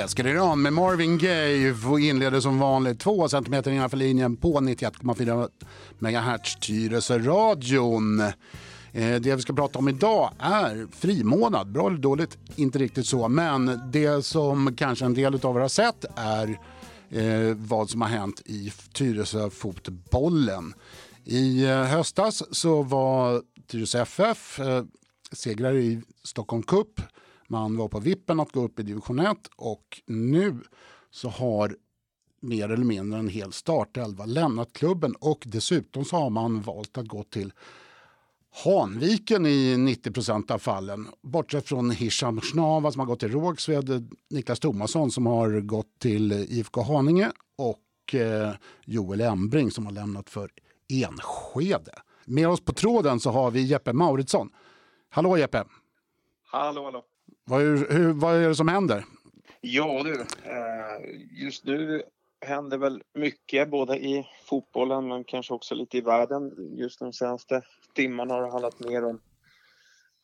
Let's 0.00 0.26
Iran 0.26 0.62
med 0.62 0.72
Marvin 0.72 1.18
Gaye 1.18 1.74
och 1.86 2.00
inleder 2.00 2.40
som 2.40 2.58
vanligt 2.58 3.00
två 3.00 3.28
centimeter 3.28 3.70
innanför 3.70 3.96
linjen 3.96 4.36
på 4.36 4.60
91,4 4.60 5.48
MHz 5.98 6.56
Tyresö-radion. 6.56 8.20
Eh, 8.92 9.20
det 9.20 9.36
vi 9.36 9.42
ska 9.42 9.52
prata 9.52 9.78
om 9.78 9.88
idag 9.88 10.32
är 10.38 10.86
frimånad. 10.92 11.72
Bra 11.72 11.86
eller 11.86 11.98
dåligt? 11.98 12.38
Inte 12.56 12.78
riktigt 12.78 13.06
så. 13.06 13.28
Men 13.28 13.80
det 13.92 14.24
som 14.24 14.76
kanske 14.76 15.04
en 15.04 15.14
del 15.14 15.34
av 15.46 15.56
er 15.56 15.60
har 15.60 15.68
sett 15.68 16.04
är 16.16 16.58
eh, 17.10 17.56
vad 17.56 17.90
som 17.90 18.00
har 18.00 18.08
hänt 18.08 18.42
i 18.44 18.72
Tyresö-fotbollen. 18.92 20.74
I 21.24 21.64
eh, 21.64 21.82
höstas 21.82 22.42
så 22.50 22.82
var 22.82 23.42
Tyresö 23.66 24.02
FF 24.02 24.60
segrare 25.32 25.78
i 25.78 26.02
Stockholm 26.24 26.62
Cup. 26.62 27.00
Man 27.50 27.76
var 27.76 27.88
på 27.88 28.00
vippen 28.00 28.40
att 28.40 28.52
gå 28.52 28.64
upp 28.64 28.78
i 28.78 28.82
division 28.82 29.18
1 29.18 29.38
och 29.56 30.00
nu 30.06 30.58
så 31.10 31.28
har 31.28 31.76
mer 32.40 32.68
eller 32.68 32.84
mindre 32.84 33.18
en 33.18 33.28
hel 33.28 33.52
startelva 33.52 34.24
lämnat 34.24 34.72
klubben 34.72 35.14
och 35.14 35.42
dessutom 35.46 36.04
så 36.04 36.16
har 36.16 36.30
man 36.30 36.62
valt 36.62 36.98
att 36.98 37.08
gå 37.08 37.22
till 37.22 37.52
Hanviken 38.64 39.46
i 39.46 39.76
90 39.76 40.12
procent 40.12 40.50
av 40.50 40.58
fallen. 40.58 41.08
Bortsett 41.22 41.68
från 41.68 41.90
Hisham 41.90 42.40
Shnava 42.40 42.92
som 42.92 43.00
har 43.00 43.06
gått 43.06 43.20
till 43.20 43.32
Rågsved, 43.32 44.14
Niklas 44.30 44.60
Tomasson 44.60 45.10
som 45.10 45.26
har 45.26 45.60
gått 45.60 45.98
till 45.98 46.32
IFK 46.32 46.82
Haninge 46.82 47.32
och 47.56 48.14
eh, 48.14 48.52
Joel 48.84 49.20
Embring 49.20 49.70
som 49.70 49.86
har 49.86 49.92
lämnat 49.92 50.30
för 50.30 50.50
Enskede. 50.88 51.92
Med 52.24 52.48
oss 52.48 52.60
på 52.60 52.72
tråden 52.72 53.20
så 53.20 53.30
har 53.30 53.50
vi 53.50 53.62
Jeppe 53.62 53.92
Mauritsson. 53.92 54.50
Hallå 55.08 55.38
Jeppe! 55.38 55.64
Hallå, 56.44 56.84
hallå! 56.84 57.04
Vad 57.50 57.62
hur, 57.62 58.12
vad 58.12 58.36
är 58.36 58.48
det 58.48 58.54
som 58.54 58.68
händer? 58.68 59.04
Ja 59.60 60.02
du, 60.02 60.20
eh, 60.20 61.20
just 61.30 61.64
nu 61.64 62.02
händer 62.46 62.78
väl 62.78 63.02
mycket 63.14 63.70
både 63.70 63.96
i 63.96 64.26
fotbollen 64.44 65.08
men 65.08 65.24
kanske 65.24 65.54
också 65.54 65.74
lite 65.74 65.98
i 65.98 66.00
världen. 66.00 66.52
Just 66.76 66.98
de 66.98 67.12
senaste 67.12 67.62
timmarna 67.94 68.34
har 68.34 68.42
det 68.42 68.50
handlat 68.50 68.80
mer 68.80 69.04
om 69.04 69.20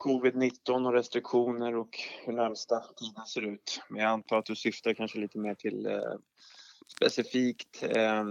covid-19 0.04 0.86
och 0.86 0.92
restriktioner 0.92 1.77
och 1.77 1.98
hur 2.27 2.32
närmsta 2.32 2.80
tiden 2.80 3.27
ser 3.27 3.52
ut. 3.52 3.80
Men 3.88 4.02
jag 4.02 4.10
antar 4.10 4.38
att 4.38 4.47
du 4.47 4.56
syftar 4.56 4.94
kanske 4.94 5.19
lite 5.19 5.38
mer 5.38 5.54
till 5.54 5.86
eh, 5.86 6.00
specifikt 6.97 7.82
eh, 7.82 8.24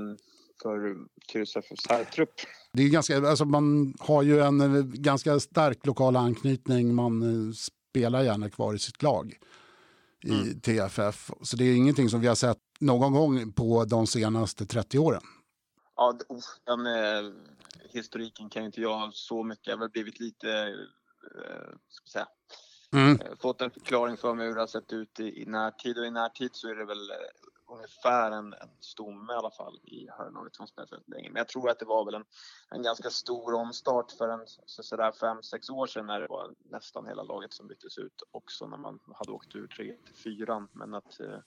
för 0.62 0.96
Tyresö 1.32 1.60
FFs 1.60 1.90
herrtrupp. 1.90 2.34
Det 2.74 2.84
är 2.84 2.90
ganska, 2.90 3.18
alltså 3.18 3.46
man 3.46 3.94
har 4.00 4.24
ju 4.24 4.40
en 4.40 4.62
eh, 4.62 4.84
ganska 4.84 5.40
stark 5.40 5.86
lokal 5.86 6.16
anknytning. 6.16 6.96
Man 6.96 7.24
spelar 7.96 8.24
gärna 8.24 8.50
kvar 8.50 8.74
i 8.74 8.80
sitt 8.80 9.04
lag 9.04 9.38
i 10.24 10.30
mm. 10.30 10.60
TFF. 10.60 11.32
Så 11.42 11.58
det 11.58 11.64
är 11.64 11.76
ingenting 11.76 12.10
som 12.10 12.22
vi 12.22 12.28
har 12.28 12.36
sett 12.36 12.58
någon 12.80 13.14
gång 13.14 13.52
på 13.52 13.86
de 13.86 14.08
senaste 14.08 14.66
30 14.66 15.00
åren. 15.00 15.22
Ja, 15.96 16.20
den 16.66 16.88
eh, 16.88 17.34
historiken 17.90 18.50
kan 18.50 18.66
inte 18.66 18.82
jag 18.82 19.14
så 19.14 19.44
mycket. 19.44 19.68
Jag 19.68 19.78
har 19.78 19.90
blivit 19.90 20.20
lite, 20.20 20.50
eh, 20.52 21.76
ska 21.90 22.08
säga, 22.12 22.28
mm. 22.94 23.22
Eh, 23.22 23.38
fått 23.40 23.62
en 23.62 23.72
förklaring 23.72 24.18
för 24.18 24.34
mig 24.34 24.48
hur 24.48 24.56
det 24.56 24.62
har 24.62 24.68
sett 24.68 24.94
ut 24.94 25.20
i, 25.20 25.42
i 25.42 25.46
närtid 25.46 25.98
och 25.98 26.06
i 26.06 26.12
närtid 26.12 26.50
så 26.54 26.68
är 26.68 26.76
det 26.76 26.86
väl 26.86 27.10
eh, 27.10 27.16
ungefär 27.68 28.32
en, 28.32 28.54
en 28.54 28.70
stomme 28.80 29.34
i 29.34 29.36
alla 29.36 29.52
fall 29.52 29.80
i 29.84 30.08
herrlaget 30.18 30.56
som 30.56 30.68
spelat 30.68 30.92
väldigt 30.92 31.10
länge. 31.10 31.30
Men 31.30 31.38
jag 31.38 31.48
tror 31.48 31.70
att 31.70 31.80
det 31.80 31.86
var 31.86 32.06
väl 32.06 32.16
en, 32.16 32.26
en 32.70 32.84
ganska 32.84 33.10
stor 33.10 33.54
omstart 33.54 34.12
för 34.12 34.30
en 34.30 34.44
sådär 34.66 35.12
fem, 35.12 35.44
sex 35.44 35.70
år 35.70 35.88
sedan 35.88 36.06
när 36.06 36.22
det 36.22 36.28
var 36.28 36.54
nästan 36.60 37.08
hela 37.08 37.24
laget 37.24 37.54
som 37.54 37.68
byttes 37.68 37.98
ut 37.98 38.24
också 38.32 38.68
när 38.68 38.78
man 38.78 39.00
hade 39.16 39.32
åkt 39.32 39.56
ur 39.56 39.68
3 39.68 39.96
till 40.06 40.16
fyran. 40.16 40.68
Men 40.72 40.94
att 40.94 41.20
eh, 41.20 41.40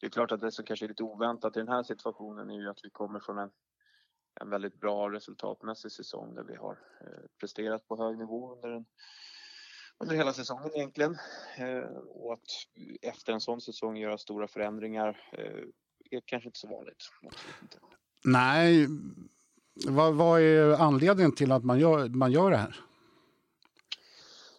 det 0.00 0.06
är 0.06 0.10
klart 0.10 0.32
att 0.32 0.40
det 0.40 0.52
som 0.52 0.64
kanske 0.64 0.86
är 0.86 0.88
lite 0.88 1.02
oväntat 1.02 1.56
i 1.56 1.60
den 1.60 1.68
här 1.68 1.82
situationen 1.82 2.50
är 2.50 2.54
ju 2.54 2.70
att 2.70 2.84
vi 2.84 2.90
kommer 2.90 3.20
från 3.20 3.38
en, 3.38 3.50
en 4.40 4.50
väldigt 4.50 4.80
bra 4.80 5.10
resultatmässig 5.10 5.92
säsong 5.92 6.34
där 6.34 6.42
vi 6.42 6.56
har 6.56 6.78
eh, 7.00 7.28
presterat 7.40 7.88
på 7.88 7.96
hög 7.96 8.18
nivå 8.18 8.54
under 8.54 8.70
en 8.70 8.86
under 10.00 10.16
hela 10.16 10.32
säsongen 10.32 10.70
egentligen. 10.74 11.18
Eh, 11.56 11.96
och 12.08 12.32
att 12.32 12.40
efter 13.02 13.32
en 13.32 13.40
sån 13.40 13.60
säsong 13.60 13.96
göra 13.96 14.18
stora 14.18 14.48
förändringar 14.48 15.20
eh, 15.32 15.64
är 16.10 16.20
kanske 16.24 16.48
inte 16.48 16.58
så 16.58 16.68
vanligt. 16.68 17.10
Nej, 18.24 18.88
vad, 19.88 20.14
vad, 20.14 20.40
är 20.40 20.82
anledningen 20.82 21.32
till 21.32 21.52
att 21.52 21.64
man 21.64 21.78
gör, 21.78 22.08
man 22.08 22.32
gör 22.32 22.50
det 22.50 22.56
här? 22.56 22.80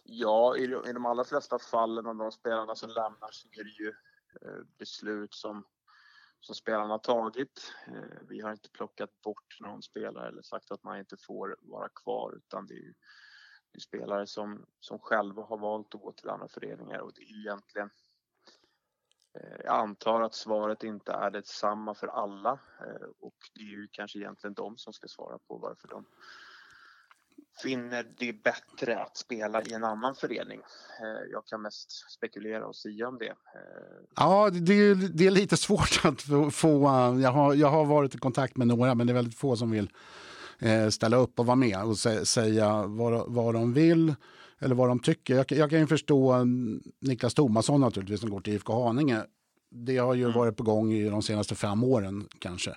Ja, 0.04 0.56
i, 0.56 0.64
i 0.64 0.92
de 0.92 1.06
allra 1.06 1.24
flesta 1.24 1.58
fallen 1.58 2.06
av 2.06 2.16
de 2.16 2.32
spelarna 2.32 2.74
som 2.74 2.88
lämnar 2.88 3.28
så 3.30 3.48
är 3.48 3.64
det 3.64 3.84
ju 3.84 3.88
eh, 4.42 4.64
beslut 4.78 5.34
som, 5.34 5.64
som 6.40 6.54
spelarna 6.54 6.94
har 6.94 6.98
tagit. 6.98 7.72
Vi 8.28 8.40
har 8.40 8.52
inte 8.52 8.68
plockat 8.70 9.22
bort 9.24 9.60
någon 9.60 9.82
spelare 9.82 10.28
eller 10.28 10.42
sagt 10.42 10.70
att 10.70 10.82
man 10.82 10.98
inte 10.98 11.16
får 11.26 11.56
vara 11.60 11.88
kvar 11.88 12.36
utan 12.36 12.66
det 12.66 12.74
är 12.74 12.84
ju 12.84 12.94
det 13.72 13.78
är 13.78 13.80
spelare 13.80 14.26
som, 14.26 14.66
som 14.80 14.98
själva 14.98 15.42
har 15.42 15.58
valt 15.58 15.94
att 15.94 16.00
gå 16.00 16.12
till 16.12 16.28
andra 16.28 16.48
föreningar 16.48 16.98
och 16.98 17.12
det 17.14 17.22
är 17.22 17.38
egentligen 17.40 17.90
eh, 19.34 19.60
jag 19.64 19.74
antar 19.74 20.20
att 20.20 20.34
svaret 20.34 20.84
inte 20.84 21.12
är 21.12 21.30
detsamma 21.30 21.94
för 21.94 22.06
alla 22.06 22.52
eh, 22.80 23.08
och 23.20 23.34
det 23.54 23.60
är 23.60 23.66
ju 23.66 23.88
kanske 23.92 24.18
egentligen 24.18 24.54
de 24.54 24.76
som 24.76 24.92
ska 24.92 25.08
svara 25.08 25.38
på 25.38 25.56
varför 25.56 25.88
de 25.88 26.04
finner 27.62 28.14
det 28.18 28.32
bättre 28.32 29.02
att 29.02 29.16
spela 29.16 29.62
i 29.62 29.72
en 29.72 29.84
annan 29.84 30.14
förening. 30.14 30.60
Eh, 31.00 31.30
jag 31.30 31.46
kan 31.46 31.62
mest 31.62 32.10
spekulera 32.10 32.66
och 32.66 32.76
säga 32.76 33.08
om 33.08 33.18
det. 33.18 33.34
Ja, 34.16 34.50
det 34.50 34.74
är, 34.74 34.94
det 34.94 35.26
är 35.26 35.30
lite 35.30 35.56
svårt 35.56 36.00
att 36.04 36.22
få... 36.54 36.82
Jag 37.22 37.30
har, 37.30 37.54
jag 37.54 37.68
har 37.68 37.84
varit 37.84 38.14
i 38.14 38.18
kontakt 38.18 38.56
med 38.56 38.66
några, 38.66 38.94
men 38.94 39.06
det 39.06 39.12
är 39.12 39.14
väldigt 39.14 39.38
få 39.38 39.56
som 39.56 39.70
vill 39.70 39.90
ställa 40.90 41.16
upp 41.16 41.40
och 41.40 41.46
vara 41.46 41.56
med 41.56 41.84
och 41.84 41.98
säga 42.28 42.86
vad, 42.86 43.32
vad 43.32 43.54
de 43.54 43.72
vill 43.72 44.14
eller 44.58 44.74
vad 44.74 44.88
de 44.88 44.98
tycker. 44.98 45.34
Jag, 45.34 45.52
jag 45.52 45.70
kan 45.70 45.80
ju 45.80 45.86
förstå 45.86 46.44
Niklas 47.00 47.34
Tomasson 47.34 47.80
naturligtvis 47.80 48.20
som 48.20 48.30
går 48.30 48.40
till 48.40 48.52
IFK 48.54 48.84
Haninge. 48.84 49.22
Det 49.70 49.98
har 49.98 50.14
ju 50.14 50.24
mm. 50.24 50.36
varit 50.36 50.56
på 50.56 50.62
gång 50.62 50.92
i 50.92 51.08
de 51.08 51.22
senaste 51.22 51.54
fem 51.54 51.84
åren 51.84 52.28
kanske. 52.38 52.76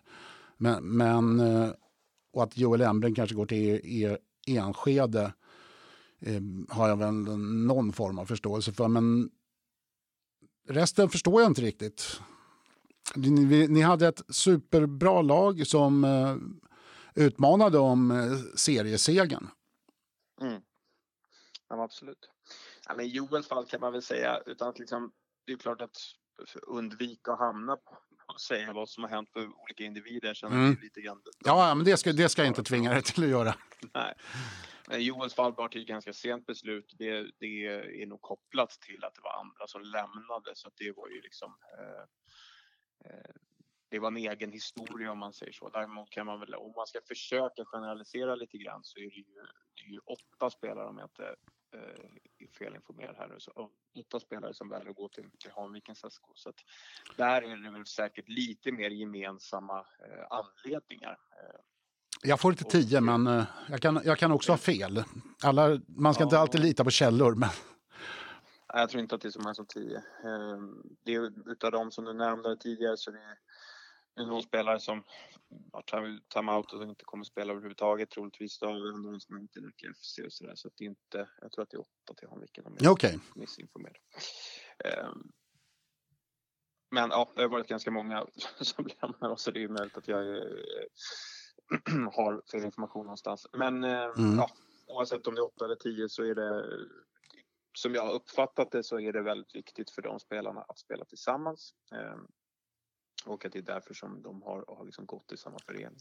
Men, 0.57 0.83
men 0.83 1.39
eh, 1.39 1.69
och 2.33 2.43
att 2.43 2.57
Joel 2.57 2.81
Embring 2.81 3.15
kanske 3.15 3.35
går 3.35 3.45
till 3.45 3.79
e, 3.83 4.17
Enskede 4.47 5.33
eh, 6.19 6.41
har 6.69 6.89
jag 6.89 6.97
väl 6.97 7.13
någon 7.13 7.93
form 7.93 8.19
av 8.19 8.25
förståelse 8.25 8.71
för. 8.71 8.87
Men 8.87 9.29
resten 10.69 11.09
förstår 11.09 11.41
jag 11.41 11.51
inte 11.51 11.61
riktigt. 11.61 12.19
Ni, 13.15 13.67
ni 13.67 13.81
hade 13.81 14.07
ett 14.07 14.21
superbra 14.29 15.21
lag 15.21 15.67
som 15.67 16.03
eh, 16.03 16.35
utmanade 17.15 17.77
om 17.77 18.11
eh, 18.11 18.37
seriesegen. 18.55 19.49
Mm. 20.41 20.61
Ja, 21.69 21.83
absolut. 21.83 22.29
Ja, 22.87 22.95
men 22.95 23.05
I 23.05 23.09
Joels 23.09 23.47
fall 23.47 23.65
kan 23.65 23.81
man 23.81 23.91
väl 23.93 24.01
säga, 24.01 24.41
utan 24.45 24.69
att 24.69 24.79
liksom, 24.79 25.11
det 25.45 25.53
är 25.53 25.57
klart 25.57 25.81
att 25.81 25.97
undvika 26.67 27.31
att 27.31 27.39
hamna 27.39 27.77
på 27.77 27.97
att 28.27 28.41
säga 28.41 28.73
vad 28.73 28.89
som 28.89 29.03
har 29.03 29.11
hänt 29.11 29.29
för 29.29 29.61
olika 29.63 29.83
individer. 29.83 30.45
Mm. 30.45 30.77
lite 30.81 31.01
grann. 31.01 31.21
Ja, 31.45 31.75
men 31.75 31.85
det 31.85 31.97
ska, 31.97 32.13
det 32.13 32.29
ska 32.29 32.41
jag 32.41 32.47
inte 32.47 32.63
tvinga 32.63 32.93
dig 32.93 33.03
till 33.03 33.23
att 33.23 33.29
göra. 33.29 33.55
Nej. 33.93 34.13
Men 34.87 35.03
Joels 35.03 35.33
fall 35.33 35.55
var 35.55 35.67
till 35.67 35.81
ett 35.81 35.87
ganska 35.87 36.13
sent 36.13 36.45
beslut. 36.45 36.95
Det, 36.97 37.31
det 37.39 37.65
är 38.01 38.05
nog 38.05 38.21
kopplat 38.21 38.69
till 38.69 39.03
att 39.03 39.15
det 39.15 39.21
var 39.21 39.39
andra 39.39 39.67
som 39.67 39.81
lämnade 39.81 40.51
så 40.55 40.69
det 40.75 40.91
var 40.91 41.07
ju 41.09 41.21
liksom 41.21 41.55
eh, 41.77 42.03
eh, 43.11 43.35
det 43.95 43.99
var 43.99 44.07
en 44.07 44.17
egen 44.17 44.51
historia 44.51 45.11
om 45.11 45.19
man 45.19 45.33
säger 45.33 45.51
så. 45.51 45.69
Däremot 45.69 46.09
kan 46.09 46.25
man 46.25 46.39
väl, 46.39 46.53
om 46.53 46.73
man 46.75 46.87
ska 46.87 46.99
försöka 47.07 47.65
generalisera 47.65 48.35
lite 48.35 48.57
grann 48.57 48.83
så 48.83 48.99
är 48.99 49.09
det 49.09 49.15
ju, 49.15 49.25
det 49.75 49.81
är 49.81 49.91
ju 49.91 49.99
åtta 49.99 50.49
spelare 50.49 50.87
om 50.87 50.97
jag 50.97 51.05
inte 51.05 51.23
eh, 51.73 52.45
är 52.45 52.57
felinformerad 52.57 53.15
här 53.17 53.27
nu, 53.27 53.35
så 53.39 53.69
åtta 53.99 54.19
spelare 54.19 54.53
som 54.53 54.69
väljer 54.69 54.89
att 54.89 54.95
gå 54.95 55.09
till, 55.09 55.29
till 55.39 55.51
Hanvikens 55.51 55.99
SK. 55.99 56.23
Så 56.35 56.49
att 56.49 56.55
där 57.17 57.41
är 57.41 57.63
det 57.63 57.71
väl 57.71 57.85
säkert 57.85 58.29
lite 58.29 58.71
mer 58.71 58.89
gemensamma 58.89 59.79
eh, 59.79 60.25
anledningar. 60.29 61.11
Eh, 61.11 61.59
jag 62.23 62.39
får 62.39 62.51
inte 62.51 62.63
tio, 62.63 63.01
men 63.01 63.27
eh, 63.27 63.43
jag, 63.69 63.81
kan, 63.81 64.01
jag 64.05 64.17
kan 64.17 64.31
också 64.31 64.51
ha 64.51 64.57
fel. 64.57 65.03
Alla, 65.43 65.79
man 65.87 66.13
ska 66.13 66.21
ja. 66.21 66.25
inte 66.25 66.39
alltid 66.39 66.61
lita 66.61 66.83
på 66.83 66.89
källor. 66.89 67.35
Men... 67.35 67.49
Jag 68.67 68.89
tror 68.89 69.01
inte 69.01 69.15
att 69.15 69.21
det 69.21 69.27
är 69.27 69.31
så 69.31 69.41
många 69.41 69.53
som 69.53 69.65
tio. 69.65 69.97
Eh, 69.97 70.57
det 71.03 71.15
är, 71.15 71.51
utav 71.51 71.71
de 71.71 71.91
som 71.91 72.05
du 72.05 72.13
nämnde 72.13 72.57
tidigare 72.57 72.97
så 72.97 73.11
är 73.11 73.37
det 74.15 74.25
någon 74.25 74.43
spelare 74.43 74.79
som 74.79 75.03
har 75.73 75.83
timeout 76.33 76.73
och 76.73 76.83
inte 76.83 77.05
kommer 77.05 77.23
spela 77.23 77.51
överhuvudtaget 77.51 78.09
troligtvis. 78.09 78.59
Då 78.59 78.67
har 78.67 79.03
någon 79.03 79.21
som 79.21 79.37
inte 79.37 79.59
räcker 79.59 79.93
FC 79.93 80.19
och 80.25 80.33
sådär. 80.33 80.55
Så 80.55 80.67
att 80.67 80.73
det 80.77 80.83
är 80.83 80.89
inte, 80.89 81.29
jag 81.41 81.51
tror 81.51 81.63
att 81.63 81.69
det 81.69 81.77
är 81.77 81.81
åtta 81.81 82.13
till 82.17 82.29
Hanviken 82.29 82.65
om 82.65 82.77
jag 82.79 82.91
okay. 82.91 83.13
är 83.13 83.19
missinformerad. 83.35 83.97
Um, 85.09 85.31
men 86.91 87.09
ja, 87.09 87.29
det 87.35 87.41
har 87.41 87.49
varit 87.49 87.67
ganska 87.67 87.91
många 87.91 88.27
som 88.59 88.87
lämnar 89.01 89.29
oss 89.29 89.41
så 89.41 89.51
det 89.51 89.63
är 89.63 89.67
möjligt 89.67 89.97
att 89.97 90.07
jag 90.07 90.27
är, 90.27 90.63
har 92.15 92.51
fel 92.51 92.65
information 92.65 93.05
någonstans. 93.05 93.47
Men 93.53 93.83
uh, 93.83 94.13
mm. 94.17 94.37
ja, 94.37 94.49
oavsett 94.87 95.27
om 95.27 95.35
det 95.35 95.41
är 95.41 95.45
åtta 95.45 95.65
eller 95.65 95.75
tio 95.75 96.09
så 96.09 96.23
är 96.23 96.35
det 96.35 96.65
som 97.77 97.95
jag 97.95 98.01
har 98.01 98.13
uppfattat 98.13 98.71
det 98.71 98.83
så 98.83 98.99
är 98.99 99.13
det 99.13 99.21
väldigt 99.21 99.55
viktigt 99.55 99.91
för 99.91 100.01
de 100.01 100.19
spelarna 100.19 100.61
att 100.61 100.79
spela 100.79 101.05
tillsammans. 101.05 101.73
Eh, 103.25 103.31
och 103.31 103.45
att 103.45 103.51
det 103.51 103.59
är 103.59 103.63
därför 103.63 103.93
som 103.93 104.21
de 104.21 104.41
har, 104.41 104.65
har 104.67 104.85
liksom 104.85 105.05
gått 105.05 105.31
i 105.31 105.37
samma 105.37 105.57
förening. 105.65 105.99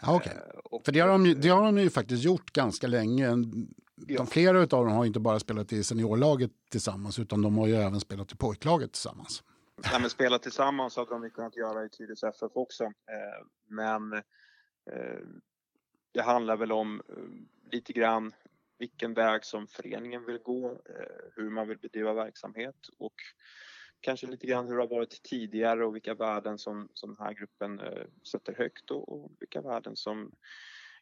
Ja, 0.00 0.16
okay. 0.16 0.32
Eh, 0.32 0.80
För 0.84 0.92
det 0.92 1.00
har, 1.00 1.08
de, 1.08 1.34
det 1.34 1.48
har 1.48 1.62
de 1.62 1.78
ju 1.78 1.90
faktiskt 1.90 2.24
gjort 2.24 2.52
ganska 2.52 2.86
länge. 2.86 3.28
De, 3.28 3.68
ja. 3.96 4.26
Flera 4.26 4.60
av 4.60 4.66
dem 4.66 4.92
har 4.92 5.04
inte 5.04 5.20
bara 5.20 5.40
spelat 5.40 5.72
i 5.72 5.84
seniorlaget 5.84 6.50
tillsammans 6.70 7.18
utan 7.18 7.42
de 7.42 7.58
har 7.58 7.66
ju 7.66 7.74
även 7.74 8.00
spelat 8.00 8.32
i 8.32 8.36
pojklaget 8.36 8.92
tillsammans. 8.92 9.42
Ja, 9.92 9.98
men 9.98 10.10
spela 10.10 10.38
tillsammans 10.38 10.96
hade 10.96 11.10
de 11.10 11.30
kunnat 11.30 11.56
göra 11.56 11.84
i 11.84 11.88
Tyresö 11.88 12.28
FF 12.28 12.52
också. 12.54 12.84
Eh, 12.84 13.46
men 13.68 14.12
eh, 14.12 15.20
det 16.12 16.22
handlar 16.22 16.56
väl 16.56 16.72
om 16.72 17.02
lite 17.70 17.92
grann 17.92 18.32
vilken 18.78 19.14
väg 19.14 19.44
som 19.44 19.66
föreningen 19.66 20.24
vill 20.24 20.38
gå, 20.38 20.80
hur 21.36 21.50
man 21.50 21.68
vill 21.68 21.78
bedriva 21.78 22.12
verksamhet 22.12 22.76
och 22.98 23.14
kanske 24.04 24.26
lite 24.26 24.46
grann 24.46 24.66
hur 24.66 24.76
det 24.76 24.82
har 24.82 24.88
varit 24.88 25.22
tidigare 25.22 25.84
och 25.84 25.94
vilka 25.94 26.14
värden 26.14 26.58
som, 26.58 26.88
som 26.94 27.14
den 27.14 27.26
här 27.26 27.34
gruppen 27.34 27.80
eh, 27.80 28.06
sätter 28.32 28.54
högt 28.54 28.90
och, 28.90 29.08
och, 29.08 29.32
vilka 29.40 29.60
värden 29.60 29.96
som 29.96 30.32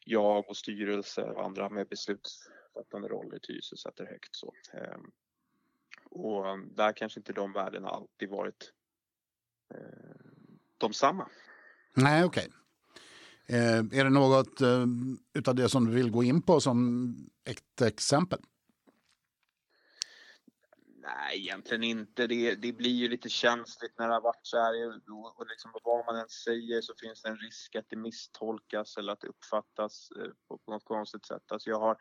jag 0.05 0.49
och 0.49 0.57
styrelse 0.57 1.23
och 1.23 1.45
andra 1.45 1.69
med 1.69 1.87
beslutsfattande 1.87 3.07
roll 3.07 3.35
i 3.35 3.39
Tyresö 3.39 3.77
sätter 3.77 4.05
högt. 4.05 4.35
Så, 4.35 4.53
eh, 4.73 4.97
och 6.09 6.59
där 6.59 6.93
kanske 6.93 7.19
inte 7.19 7.33
de 7.33 7.53
värdena 7.53 7.89
alltid 7.89 8.29
varit 8.29 8.71
eh, 9.73 10.15
de 10.77 10.93
samma. 10.93 11.29
Nej, 11.93 12.23
okej. 12.23 12.47
Okay. 12.47 13.57
Eh, 13.59 13.99
är 13.99 14.03
det 14.03 14.09
något 14.09 14.61
eh, 14.61 14.85
utav 15.33 15.55
det 15.55 15.69
som 15.69 15.85
du 15.85 15.91
vill 15.91 16.11
gå 16.11 16.23
in 16.23 16.41
på 16.41 16.59
som 16.59 17.15
ett 17.43 17.81
exempel? 17.81 18.39
Nej, 21.03 21.39
egentligen 21.39 21.83
inte. 21.83 22.27
Det, 22.27 22.55
det 22.55 22.71
blir 22.71 22.91
ju 22.91 23.07
lite 23.07 23.29
känsligt 23.29 23.99
när 23.99 24.07
det 24.07 24.13
har 24.13 24.21
varit 24.21 24.47
så 24.47 24.57
här. 24.57 25.01
Och 25.39 25.47
liksom, 25.47 25.71
vad 25.83 26.05
man 26.05 26.15
än 26.15 26.29
säger 26.29 26.81
så 26.81 26.93
finns 27.01 27.21
det 27.21 27.29
en 27.29 27.37
risk 27.37 27.75
att 27.75 27.89
det 27.89 27.95
misstolkas 27.95 28.97
eller 28.97 29.13
att 29.13 29.21
det 29.21 29.27
uppfattas 29.27 30.09
eh, 30.11 30.31
på, 30.47 30.57
på 30.57 30.71
något 30.71 30.85
konstigt 30.85 31.25
sätt. 31.25 31.51
Alltså 31.51 31.69
jag, 31.69 31.79
har, 31.79 31.97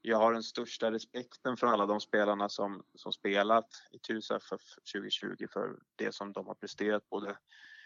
jag 0.00 0.16
har 0.16 0.32
den 0.32 0.42
största 0.42 0.92
respekten 0.92 1.56
för 1.56 1.66
alla 1.66 1.86
de 1.86 2.00
spelarna 2.00 2.48
som, 2.48 2.84
som 2.94 3.12
spelat 3.12 3.68
i 3.92 3.98
Tyresö 3.98 4.36
FF 4.36 4.60
2020 4.94 5.46
för 5.52 5.78
det 5.96 6.14
som 6.14 6.32
de 6.32 6.46
har 6.46 6.54
presterat 6.54 7.08
både 7.10 7.38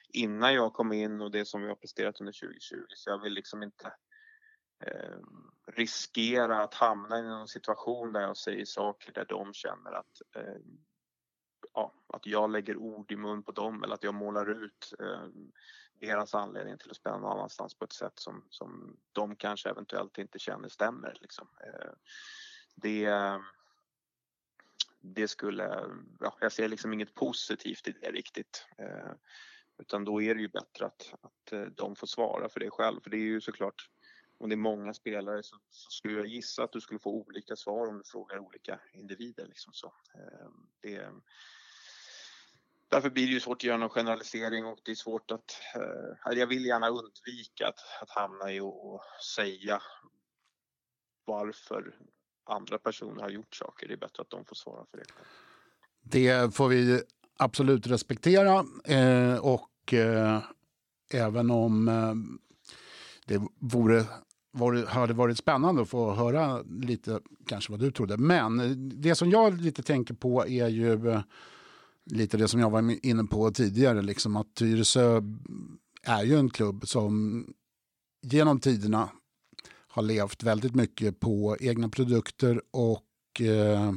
innan 0.09 0.55
jag 0.55 0.73
kom 0.73 0.93
in 0.93 1.21
och 1.21 1.31
det 1.31 1.45
som 1.45 1.63
vi 1.63 1.69
har 1.69 1.77
presterat 1.77 2.21
under 2.21 2.33
2020. 2.33 2.77
Så 2.89 3.11
jag 3.11 3.23
vill 3.23 3.33
liksom 3.33 3.63
inte 3.63 3.93
Eh, 4.87 5.19
riskera 5.67 6.63
att 6.63 6.75
hamna 6.75 7.19
i 7.19 7.23
någon 7.23 7.49
situation 7.49 8.13
där 8.13 8.21
jag 8.21 8.37
säger 8.37 8.65
saker 8.65 9.13
där 9.13 9.25
de 9.25 9.53
känner 9.53 9.93
att, 9.93 10.23
eh, 10.37 10.57
ja, 11.75 11.95
att 12.07 12.27
jag 12.27 12.51
lägger 12.51 12.77
ord 12.77 13.13
i 13.13 13.17
mun 13.17 13.43
på 13.43 13.53
dem 13.53 13.83
eller 13.83 13.95
att 13.95 14.03
jag 14.03 14.15
målar 14.15 14.65
ut 14.65 14.95
eh, 15.01 15.27
deras 16.01 16.35
anledning 16.35 16.79
till 16.79 16.91
att 16.91 16.97
spela 16.97 17.19
någon 17.19 17.33
annanstans 17.33 17.75
på 17.75 17.85
ett 17.85 17.93
sätt 17.93 18.19
som, 18.19 18.45
som 18.51 18.97
de 19.13 19.37
kanske 19.37 19.71
eventuellt 19.71 20.19
inte 20.19 20.39
känner 20.39 20.69
stämmer. 20.69 21.19
Liksom. 21.21 21.49
Eh, 21.61 21.91
det, 22.75 23.11
det 25.01 25.29
skulle, 25.29 25.91
ja, 26.21 26.37
jag 26.41 26.53
ser 26.53 26.69
liksom 26.69 26.93
inget 26.93 27.15
positivt 27.15 27.89
i 27.89 27.93
det 27.93 28.11
riktigt. 28.11 28.67
Eh, 28.79 29.13
utan 29.79 30.05
då 30.05 30.23
är 30.23 30.35
det 30.35 30.41
ju 30.41 30.49
bättre 30.49 30.87
att, 30.87 31.15
att 31.23 31.53
eh, 31.53 31.63
de 31.63 31.97
får 31.97 32.07
svara 32.07 32.49
för 32.49 32.61
det 32.61 32.71
själv. 32.71 33.01
För 33.01 33.11
det 33.11 33.17
är 33.17 33.21
ju 33.21 33.41
såklart 33.41 33.91
om 34.39 34.49
det 34.49 34.55
är 34.55 34.57
många 34.57 34.95
spelare 34.95 35.43
så, 35.43 35.57
så, 35.71 35.91
skulle 35.91 36.17
jag 36.17 36.27
gissa 36.27 36.65
att 36.65 36.73
du 36.73 36.81
skulle 36.81 37.01
få 37.01 37.11
olika 37.11 37.57
svar 37.57 37.87
om 37.87 37.99
du 37.99 38.05
frågar 38.05 38.39
olika 38.39 38.81
individer. 38.93 39.47
Liksom 39.47 39.73
så. 39.73 39.95
Ehm, 40.15 40.67
det, 40.81 41.11
därför 42.89 43.11
blir 43.11 43.27
det 43.27 43.33
ju 43.33 43.41
svårt 43.41 43.57
att 43.57 43.65
göra 43.65 43.77
någon 43.77 43.89
generalisering 43.89 44.67
och 44.67 44.79
det 44.85 44.91
är 44.91 44.95
svårt 44.95 45.31
att... 45.31 45.61
Eh, 45.75 46.39
jag 46.39 46.47
vill 46.47 46.67
gärna 46.67 46.89
undvika 46.89 47.69
att, 47.69 48.03
att 48.03 48.11
hamna 48.11 48.53
i 48.53 48.61
och 48.61 49.01
säga 49.37 49.83
varför 51.25 51.95
andra 52.45 52.79
personer 52.79 53.23
har 53.23 53.31
gjort 53.31 53.55
saker. 53.55 53.89
Det 53.89 53.95
är 53.95 53.99
bättre 53.99 54.23
att 54.23 54.31
de 54.31 54.45
får 54.45 54.57
svara 54.57 54.87
för 54.91 54.99
det. 54.99 55.05
Det 56.03 56.55
får 56.55 56.69
vi 56.69 57.03
absolut 57.37 57.87
respektera 57.87 58.65
eh, 58.85 59.37
och 59.37 59.95
eh, 59.95 60.43
även 61.13 61.51
om 61.51 61.89
eh, 61.89 62.15
det 63.25 63.43
vore 63.59 64.05
vore, 64.55 64.87
hade 64.87 65.15
varit 65.15 65.39
spännande 65.39 65.83
att 65.83 65.89
få 65.89 66.15
höra 66.15 66.63
lite 66.63 67.21
kanske 67.47 67.73
vad 67.73 67.81
du 67.81 67.91
trodde. 67.91 68.17
Men 68.17 68.79
det 69.03 69.15
som 69.15 69.31
jag 69.31 69.61
lite 69.61 69.83
tänker 69.83 70.15
på 70.15 70.47
är 70.47 70.69
ju 70.69 71.11
eh, 71.11 71.23
lite 72.11 72.37
det 72.37 72.49
som 72.49 72.61
jag 72.61 72.71
var 72.71 73.07
inne 73.07 73.25
på 73.25 73.51
tidigare, 73.51 74.03
liksom 74.03 74.37
att 74.37 74.55
Tyresö 74.55 75.23
är 76.03 76.25
ju 76.25 76.39
en 76.39 76.51
klubb 76.51 76.89
som 76.89 77.45
genom 78.23 78.61
tiderna 78.61 79.09
har 79.89 80.03
levt 80.03 80.43
väldigt 80.43 80.75
mycket 80.75 81.21
på 81.21 81.57
egna 81.61 81.89
produkter 81.89 82.63
och 82.71 83.41
eh, 83.41 83.93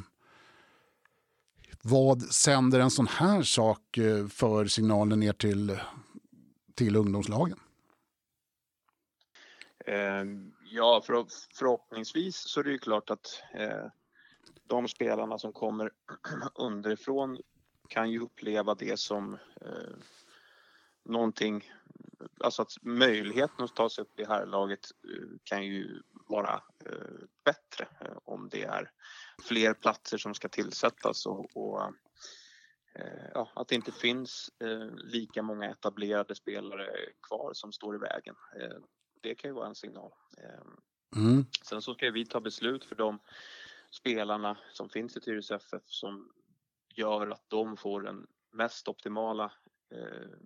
vad 1.81 2.21
sänder 2.21 2.79
en 2.79 2.91
sån 2.91 3.07
här 3.07 3.43
sak 3.43 3.97
eh, 3.97 4.27
för 4.27 4.65
signaler 4.65 5.15
ner 5.15 5.33
till, 5.33 5.79
till 6.75 6.95
ungdomslagen? 6.95 7.57
Ehm, 9.87 10.53
ja, 10.71 11.01
för, 11.05 11.25
förhoppningsvis 11.55 12.35
så 12.37 12.59
är 12.59 12.63
det 12.63 12.71
ju 12.71 12.77
klart 12.77 13.09
att 13.09 13.43
eh, 13.53 13.85
de 14.63 14.87
spelarna 14.87 15.39
som 15.39 15.53
kommer 15.53 15.91
underifrån 16.55 17.37
kan 17.87 18.11
ju 18.11 18.19
uppleva 18.19 18.75
det 18.75 18.99
som 18.99 19.33
eh, 19.61 19.95
någonting, 21.03 21.71
alltså 22.39 22.61
att 22.61 22.71
möjligheten 22.81 23.65
att 23.65 23.75
ta 23.75 23.89
sig 23.89 24.01
upp 24.01 24.19
i 24.19 24.25
herrlaget 24.25 24.79
eh, 25.03 25.37
kan 25.43 25.65
ju 25.65 26.01
vara 26.11 26.61
eh, 26.85 27.25
bättre 27.45 27.87
eh, 28.01 28.17
om 28.25 28.49
det 28.49 28.63
är 28.63 28.91
fler 29.43 29.73
platser 29.73 30.17
som 30.17 30.33
ska 30.33 30.49
tillsättas 30.49 31.25
och, 31.25 31.57
och 31.57 31.81
eh, 32.95 33.29
ja, 33.33 33.51
att 33.55 33.67
det 33.67 33.75
inte 33.75 33.91
finns 33.91 34.49
eh, 34.59 34.95
lika 34.95 35.41
många 35.41 35.69
etablerade 35.69 36.35
spelare 36.35 36.89
kvar 37.27 37.53
som 37.53 37.71
står 37.71 37.95
i 37.95 37.99
vägen. 37.99 38.35
Eh, 38.61 38.77
det 39.21 39.35
kan 39.35 39.49
ju 39.49 39.55
vara 39.55 39.67
en 39.67 39.75
signal. 39.75 40.11
Ehm, 40.37 40.77
mm. 41.15 41.45
Sen 41.63 41.81
så 41.81 41.93
ska 41.93 42.11
vi 42.11 42.25
ta 42.25 42.39
beslut 42.39 42.85
för 42.85 42.95
de 42.95 43.19
spelarna 43.91 44.57
som 44.73 44.89
finns 44.89 45.17
i 45.17 45.21
Tyresö 45.21 45.55
FF 45.55 45.83
som 45.85 46.31
gör 46.95 47.27
att 47.27 47.43
de 47.47 47.77
får 47.77 48.01
den 48.01 48.27
mest 48.51 48.87
optimala 48.87 49.51
eh, 49.91 50.37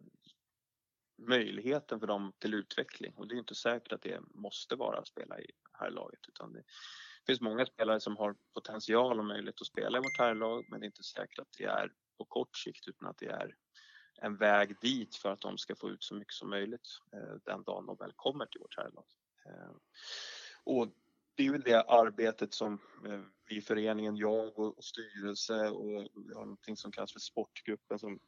möjligheten 1.27 1.99
för 1.99 2.07
dem 2.07 2.33
till 2.39 2.53
utveckling. 2.53 3.13
Och 3.17 3.27
det 3.27 3.35
är 3.35 3.39
inte 3.39 3.55
säkert 3.55 3.91
att 3.91 4.01
det 4.01 4.19
måste 4.33 4.75
vara 4.75 4.99
att 4.99 5.07
spela 5.07 5.39
i 5.39 5.51
herrlaget 5.73 6.19
utan 6.27 6.53
det 6.53 6.63
finns 7.25 7.41
många 7.41 7.65
spelare 7.65 7.99
som 7.99 8.17
har 8.17 8.35
potential 8.53 9.19
och 9.19 9.25
möjlighet 9.25 9.61
att 9.61 9.67
spela 9.67 9.97
i 9.97 10.01
vårt 10.01 10.19
herrlag 10.19 10.65
men 10.69 10.79
det 10.79 10.83
är 10.83 10.87
inte 10.87 11.03
säkert 11.03 11.39
att 11.39 11.51
det 11.57 11.65
är 11.65 11.93
på 12.17 12.25
kort 12.25 12.57
sikt 12.57 12.87
utan 12.87 13.07
att 13.07 13.17
det 13.17 13.29
är 13.29 13.55
en 14.21 14.37
väg 14.37 14.75
dit 14.81 15.15
för 15.15 15.29
att 15.29 15.41
de 15.41 15.57
ska 15.57 15.75
få 15.75 15.89
ut 15.89 16.03
så 16.03 16.15
mycket 16.15 16.33
som 16.33 16.49
möjligt 16.49 16.87
eh, 17.13 17.35
den 17.45 17.63
dagen 17.63 17.85
de 17.85 17.95
väl 17.95 18.13
kommer 18.15 18.45
till 18.45 18.61
vårt 18.61 18.77
herrlag. 18.77 19.05
Eh, 19.45 19.71
och 20.63 20.87
det 21.35 21.43
är 21.43 21.47
ju 21.47 21.57
det 21.57 21.81
arbetet 21.81 22.53
som 22.53 22.79
eh, 23.07 23.21
vi 23.49 23.55
i 23.57 23.61
föreningen, 23.61 24.17
jag 24.17 24.59
och, 24.59 24.83
styrelse 24.83 25.69
och 25.69 26.07
vi 26.27 26.33
har 26.33 26.41
någonting 26.41 26.77
som 26.77 26.91
kallas 26.91 27.13
för 27.13 27.19
sportgruppen 27.19 27.99
som 27.99 28.19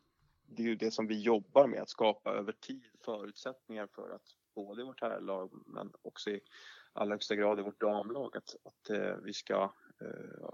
det 0.45 0.63
är 0.63 0.67
ju 0.67 0.75
det 0.75 0.91
som 0.91 1.07
vi 1.07 1.21
jobbar 1.21 1.67
med, 1.67 1.81
att 1.81 1.89
skapa 1.89 2.31
över 2.31 2.51
tid 2.51 2.83
förutsättningar 3.05 3.87
för 3.87 4.09
att 4.09 4.35
både 4.55 4.81
i 4.81 4.85
vårt 4.85 5.01
herrlag 5.01 5.51
men 5.65 5.91
också 6.01 6.29
i 6.29 6.41
allra 6.93 7.13
högsta 7.13 7.35
grad 7.35 7.59
i 7.59 7.63
vårt 7.63 7.81
damlag 7.81 8.37
att, 8.37 8.55
att 8.63 8.89
eh, 8.89 9.15
vi 9.23 9.33
ska 9.33 9.73
eh, 10.01 10.49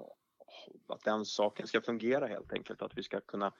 att 0.88 1.04
den 1.04 1.26
saken 1.26 1.68
ska 1.68 1.82
fungera 1.82 2.28
helt 2.28 2.54
enkelt, 2.54 2.82
att 2.82 2.98
vi 2.98 3.04
ska 3.04 3.22
kunna 3.22 3.54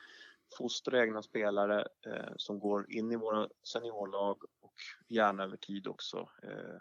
fostra 0.58 1.02
egna 1.04 1.22
spelare 1.22 1.88
eh, 2.06 2.34
som 2.38 2.60
går 2.60 2.92
in 2.92 3.12
i 3.12 3.16
våra 3.16 3.50
seniorlag 3.64 4.38
och 4.62 4.76
gärna 5.08 5.44
över 5.44 5.58
tid 5.58 5.88
också 5.88 6.30
eh, 6.44 6.78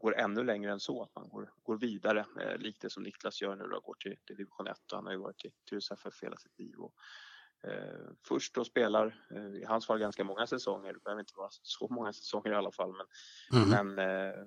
går 0.00 0.16
ännu 0.16 0.44
längre 0.44 0.72
än 0.72 0.80
så, 0.80 1.02
att 1.02 1.14
man 1.14 1.28
går, 1.28 1.52
går 1.62 1.78
vidare, 1.78 2.26
eh, 2.40 2.56
likt 2.58 2.82
det 2.82 2.90
som 2.90 3.02
Niklas 3.02 3.42
gör 3.42 3.56
nu 3.56 3.64
då, 3.64 3.80
går 3.80 3.96
till, 4.00 4.16
till 4.26 4.36
division 4.36 4.66
1 4.66 4.92
och 4.92 4.98
han 4.98 5.06
har 5.06 5.12
ju 5.12 5.18
varit 5.18 5.44
i 5.44 5.50
Tyresö 5.70 5.94
FF 5.94 6.22
hela 6.22 6.36
sitt 6.36 6.58
liv. 6.58 6.74
Och, 6.78 6.94
eh, 7.70 8.10
först 8.28 8.54
då 8.54 8.64
spelar, 8.64 9.26
eh, 9.30 9.60
i 9.62 9.64
hans 9.64 9.86
fall 9.86 9.98
ganska 9.98 10.24
många 10.24 10.46
säsonger, 10.46 10.92
det 10.92 11.00
behöver 11.04 11.20
inte 11.20 11.34
vara 11.36 11.48
så 11.50 11.88
många 11.90 12.12
säsonger 12.12 12.52
i 12.52 12.54
alla 12.54 12.72
fall, 12.72 12.94
men, 12.96 13.06
mm. 13.62 13.94
men 13.94 14.08
eh, 14.08 14.44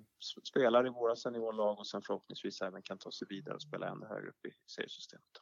spelar 0.50 0.88
i 0.88 0.89
våra 0.89 1.15
seniorlag 1.15 1.79
och 1.79 1.88
sen 1.88 2.01
förhoppningsvis 2.01 2.62
även 2.62 2.82
kan 2.82 2.98
ta 2.98 3.12
sig 3.12 3.27
vidare 3.29 3.55
och 3.55 3.62
spela 3.62 3.88
ännu 3.88 4.05
högre 4.05 4.29
upp 4.29 4.46
i 4.46 4.51
seriesystemet. 4.67 5.41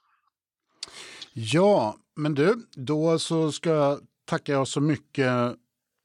Ja, 1.34 1.98
men 2.16 2.36
du, 2.36 2.56
då 2.76 3.20
så 3.20 3.52
ska 3.52 3.70
jag 3.70 4.00
tacka 4.26 4.52
jag 4.52 4.68
så 4.68 4.82
mycket 4.82 5.56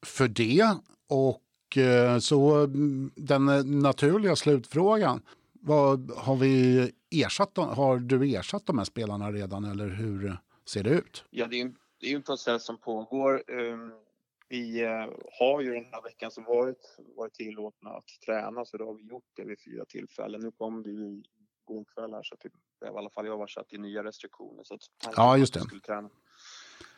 för 0.07 0.29
det. 0.29 0.77
Och 1.09 1.77
eh, 1.77 2.19
så 2.19 2.65
mm, 2.65 3.11
den 3.17 3.49
eh, 3.49 3.65
naturliga 3.65 4.37
slutfrågan. 4.37 5.23
Vad, 5.53 6.11
har, 6.11 6.37
vi 6.37 6.93
ersatt, 7.11 7.57
har 7.57 7.99
du 7.99 8.35
ersatt 8.35 8.67
de 8.67 8.79
här 8.79 8.85
spelarna 8.85 9.33
redan 9.33 9.65
eller 9.65 9.89
hur 9.89 10.37
ser 10.69 10.85
det 10.85 10.91
ut? 10.91 11.25
Ja, 11.31 11.47
det 11.47 11.57
är, 11.57 11.63
en, 11.63 11.77
det 12.01 12.13
är 12.13 12.17
en 12.17 12.23
process 12.23 12.65
som 12.65 12.79
pågår. 12.79 13.43
Um, 13.51 13.93
vi 14.49 14.83
eh, 14.83 15.09
har 15.39 15.61
ju 15.61 15.75
den 15.75 15.85
här 15.93 16.03
veckan 16.03 16.31
som 16.31 16.45
varit, 16.45 16.99
varit 17.17 17.35
tillåtna 17.35 17.91
att 17.91 18.09
träna 18.27 18.65
så 18.65 18.77
då 18.77 18.87
har 18.87 18.95
vi 18.95 19.03
gjort 19.03 19.31
det 19.37 19.45
vid 19.45 19.61
fyra 19.61 19.85
tillfällen. 19.85 20.41
Nu 20.41 20.51
kom 20.51 20.83
det 20.83 20.91
igår 21.69 21.85
kväll 21.95 22.15
här 22.15 22.23
så 22.23 22.35
att 22.35 22.41
det, 22.41 22.87
i 22.87 22.89
alla 22.89 23.11
fall 23.11 23.27
jag 23.27 23.39
var 23.39 23.47
satt 23.47 23.73
i 23.73 23.79
nya 23.79 24.05
restriktioner 24.05 24.65
så 24.65 24.75
att 24.75 24.81
ja, 25.17 25.37
just 25.37 25.55
det. 25.55 25.61
Skulle 25.61 25.81
träna. 25.81 26.11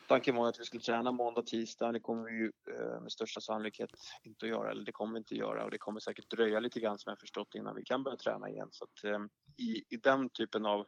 Tanken 0.09 0.37
var 0.37 0.49
att 0.49 0.61
vi 0.61 0.65
skulle 0.65 0.83
träna 0.83 1.13
måndag, 1.13 1.43
tisdag. 1.43 1.93
Det 1.93 2.01
kommer 2.01 2.25
vi 2.25 2.37
ju 2.37 2.53
eh, 2.71 3.01
med 3.01 3.13
största 3.13 3.41
sannolikhet 3.41 3.91
inte 4.23 4.47
att 4.47 4.51
göra, 4.51 4.71
eller 4.71 4.85
det 4.85 4.93
kommer 4.93 5.13
vi 5.13 5.19
inte 5.19 5.35
att 5.35 5.39
göra 5.39 5.65
och 5.65 5.71
det 5.71 5.79
kommer 5.79 6.01
säkert 6.01 6.31
dröja 6.31 6.61
lite 6.61 6.81
grann 6.81 6.99
som 6.99 7.11
jag 7.11 7.21
förstått 7.21 7.55
innan 7.55 7.75
vi 7.77 7.85
kan 7.85 8.03
börja 8.03 8.17
träna 8.17 8.49
igen. 8.49 8.69
Så 8.71 8.85
att, 8.85 9.05
eh, 9.05 9.19
i, 9.57 9.85
i 9.89 9.97
den 9.97 10.29
typen 10.29 10.67
av 10.67 10.87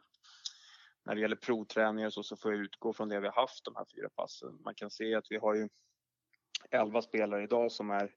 när 1.05 1.15
det 1.15 1.21
gäller 1.21 1.35
provträningar 1.35 2.09
så, 2.09 2.23
så 2.23 2.35
får 2.35 2.51
jag 2.51 2.61
utgå 2.61 2.93
från 2.93 3.09
det 3.09 3.19
vi 3.19 3.27
har 3.27 3.41
haft 3.41 3.65
de 3.65 3.75
här 3.75 3.85
fyra 3.95 4.09
passen. 4.09 4.61
Man 4.65 4.75
kan 4.75 4.91
se 4.91 5.15
att 5.15 5.25
vi 5.29 5.37
har 5.37 5.55
ju 5.55 5.69
11 6.71 7.01
spelare 7.01 7.43
idag 7.43 7.71
som 7.71 7.91
är, 7.91 8.15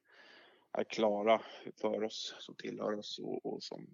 är 0.72 0.84
klara 0.84 1.40
för 1.80 2.02
oss, 2.02 2.34
som 2.38 2.54
tillhör 2.54 2.98
oss 2.98 3.18
och, 3.18 3.46
och 3.46 3.62
som 3.62 3.86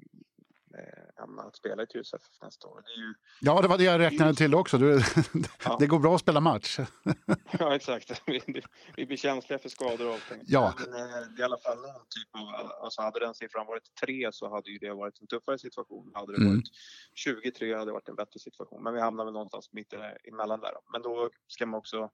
ämnar 1.23 1.47
att 1.47 1.57
spela 1.57 1.83
i 1.83 1.87
Tyresö 1.87 2.17
FF 2.17 2.43
nästa 2.43 2.69
år. 2.69 2.83
Det 2.83 3.01
ju, 3.01 3.15
ja, 3.41 3.63
det 3.63 3.69
var 3.69 3.79
det 3.79 3.85
jag 3.85 3.99
räknade 3.99 4.35
till 4.35 4.55
också. 4.55 4.79
Du, 4.79 5.03
ja. 5.65 5.77
Det 5.81 5.87
går 5.87 5.99
bra 5.99 6.15
att 6.15 6.21
spela 6.21 6.41
match. 6.41 6.79
ja, 7.59 7.75
exakt. 7.75 8.23
Vi, 8.27 8.63
vi 8.97 9.07
blir 9.07 9.17
känsliga 9.17 9.59
för 9.59 9.69
skador 9.69 10.07
och 10.07 10.15
allting. 10.15 10.43
Ja. 10.47 10.75
Men, 10.79 10.95
eh, 10.95 11.41
i 11.41 11.43
alla 11.43 11.59
fall 11.59 11.77
någon 11.77 12.07
typ 12.09 12.29
av... 12.35 12.73
Alltså 12.83 13.03
hade 13.03 13.21
den 13.21 13.35
siffran 13.35 13.67
varit 13.67 13.95
tre 14.05 14.33
så 14.33 14.51
hade 14.51 14.71
ju 14.71 14.79
det 14.79 14.95
varit 14.95 15.21
en 15.21 15.27
tuffare 15.27 15.59
situation. 15.59 16.11
Hade 16.15 16.33
det 16.33 16.43
mm. 16.43 16.55
varit 16.55 16.69
23 17.15 17.75
hade 17.75 17.87
det 17.87 17.93
varit 17.93 18.09
en 18.09 18.15
bättre 18.15 18.41
situation. 18.41 18.83
Men 18.83 18.95
vi 18.95 19.01
hamnar 19.01 19.25
väl 19.25 19.33
någonstans 19.33 19.73
mitt 19.73 19.95
emellan 20.25 20.61
där. 20.61 20.73
Men 20.93 21.03
då 21.03 21.31
ska 21.47 21.67
man 21.67 21.79
också 21.79 22.11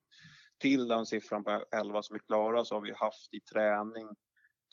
till 0.58 0.88
den 0.88 1.06
siffran 1.06 1.44
på 1.44 1.64
11 1.76 2.02
som 2.02 2.14
är 2.14 2.20
klara 2.20 2.64
så 2.64 2.74
har 2.74 2.82
vi 2.82 2.92
haft 2.92 3.34
i 3.34 3.40
träning 3.40 4.08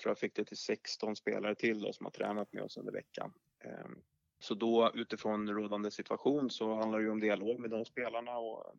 tror 0.02 0.12
jag 0.12 0.20
fick 0.20 0.36
det 0.36 0.46
till 0.46 0.58
16 0.58 1.16
spelare 1.16 1.56
till 1.56 1.82
då, 1.82 1.94
som 1.94 2.06
har 2.06 2.12
tränat 2.12 2.54
med 2.54 2.63
oss 2.63 2.78
under 2.78 2.92
veckan. 2.92 3.34
Ehm, 3.63 4.01
så 4.39 4.53
då 4.53 4.91
utifrån 4.93 5.50
rådande 5.50 5.91
situation 5.91 6.50
så 6.50 6.75
handlar 6.75 7.00
det 7.00 7.05
ju 7.05 7.12
om 7.12 7.20
dialog 7.20 7.60
med 7.60 7.70
de 7.70 7.86
spelarna 7.86 8.38
och 8.38 8.75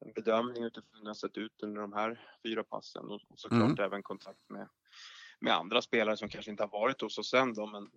en 0.00 0.12
bedömning 0.12 0.64
utifrån 0.64 0.90
hur 0.92 1.02
det 1.02 1.08
har 1.08 1.14
sett 1.14 1.36
ut 1.36 1.62
under 1.62 1.80
de 1.80 1.92
här 1.92 2.38
fyra 2.46 2.64
passen 2.64 3.10
och 3.10 3.20
såklart 3.34 3.78
mm. 3.78 3.84
även 3.84 4.02
kontakt 4.02 4.48
med, 4.48 4.68
med 5.40 5.54
andra 5.54 5.82
spelare 5.82 6.16
som 6.16 6.28
kanske 6.28 6.50
inte 6.50 6.62
har 6.62 6.70
varit 6.70 7.00
hos 7.00 7.18
oss 7.18 7.34
än 7.34 7.54
då, 7.54 7.66
men, 7.66 7.90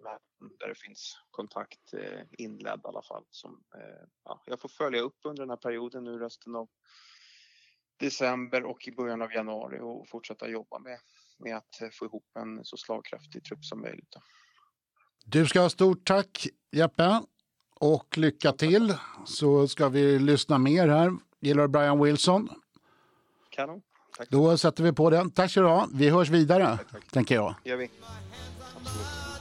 där 0.60 0.68
det 0.68 0.76
finns 0.76 1.18
kontakt 1.32 1.94
eh, 1.94 2.22
inledd 2.38 2.82
i 2.84 2.88
alla 2.88 3.02
fall. 3.02 3.26
Som, 3.30 3.64
eh, 3.76 4.08
ja, 4.24 4.44
jag 4.46 4.62
får 4.62 4.70
följa 4.70 5.02
upp 5.02 5.18
under 5.24 5.44
den 5.44 5.50
här 5.50 5.58
perioden 5.58 6.04
nu 6.04 6.20
resten 6.20 6.56
av 6.56 6.70
december 8.00 8.64
och 8.64 8.88
i 8.88 8.92
början 8.92 9.22
av 9.22 9.34
januari 9.34 9.80
och 9.80 10.10
fortsätta 10.10 10.50
jobba 10.50 10.80
med, 10.80 11.00
med 11.40 11.58
att 11.58 11.94
få 11.94 12.06
ihop 12.06 12.28
en 12.40 12.66
så 12.66 12.78
slagkraftig 12.78 13.44
trupp 13.44 13.66
som 13.66 13.82
möjligt. 13.82 14.12
Då. 14.12 14.22
Du 15.26 15.48
ska 15.48 15.62
ha 15.62 15.70
stort 15.70 16.06
tack 16.08 16.48
Jeppe 16.72 17.22
och 17.76 18.18
lycka 18.18 18.52
till 18.52 18.94
så 19.26 19.68
ska 19.68 19.90
vi 19.90 20.20
lyssna 20.20 20.58
mer 20.58 20.88
här. 20.88 21.12
Gillar 21.40 21.62
du 21.62 21.68
Brian 21.68 22.04
Wilson? 22.04 22.50
Kanon. 23.50 23.82
Tack. 24.18 24.30
Då 24.30 24.58
sätter 24.58 24.84
vi 24.84 24.94
på 24.94 25.10
den. 25.10 25.32
Tack 25.32 25.52
så 25.52 25.62
du 25.62 25.68
ha. 25.68 25.88
Vi 25.94 26.10
hörs 26.10 26.30
vidare, 26.30 26.78
tack, 26.78 26.92
tack. 26.92 27.12
tänker 27.12 27.36
jag. 27.36 27.56
gör 27.64 27.78
vi. 27.78 27.90
Absolut. 28.76 29.41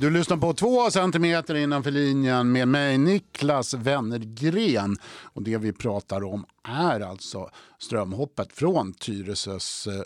Du 0.00 0.10
lyssnar 0.10 0.36
på 0.36 0.54
två 0.54 0.90
centimeter 0.90 1.54
innanför 1.54 1.90
linjen 1.90 2.52
med 2.52 2.68
mig, 2.68 2.98
Niklas 2.98 3.74
Wennergren. 3.74 4.96
Och 5.22 5.42
det 5.42 5.58
vi 5.58 5.72
pratar 5.72 6.24
om 6.24 6.46
är 6.64 7.00
alltså 7.00 7.50
strömhoppet 7.78 8.52
från 8.52 8.92
Tyresös 8.92 9.86
eh, 9.86 10.02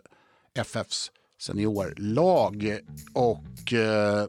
FFs 0.55 1.11
seniorlag. 1.39 2.79
Och 3.15 3.73
eh, 3.73 4.27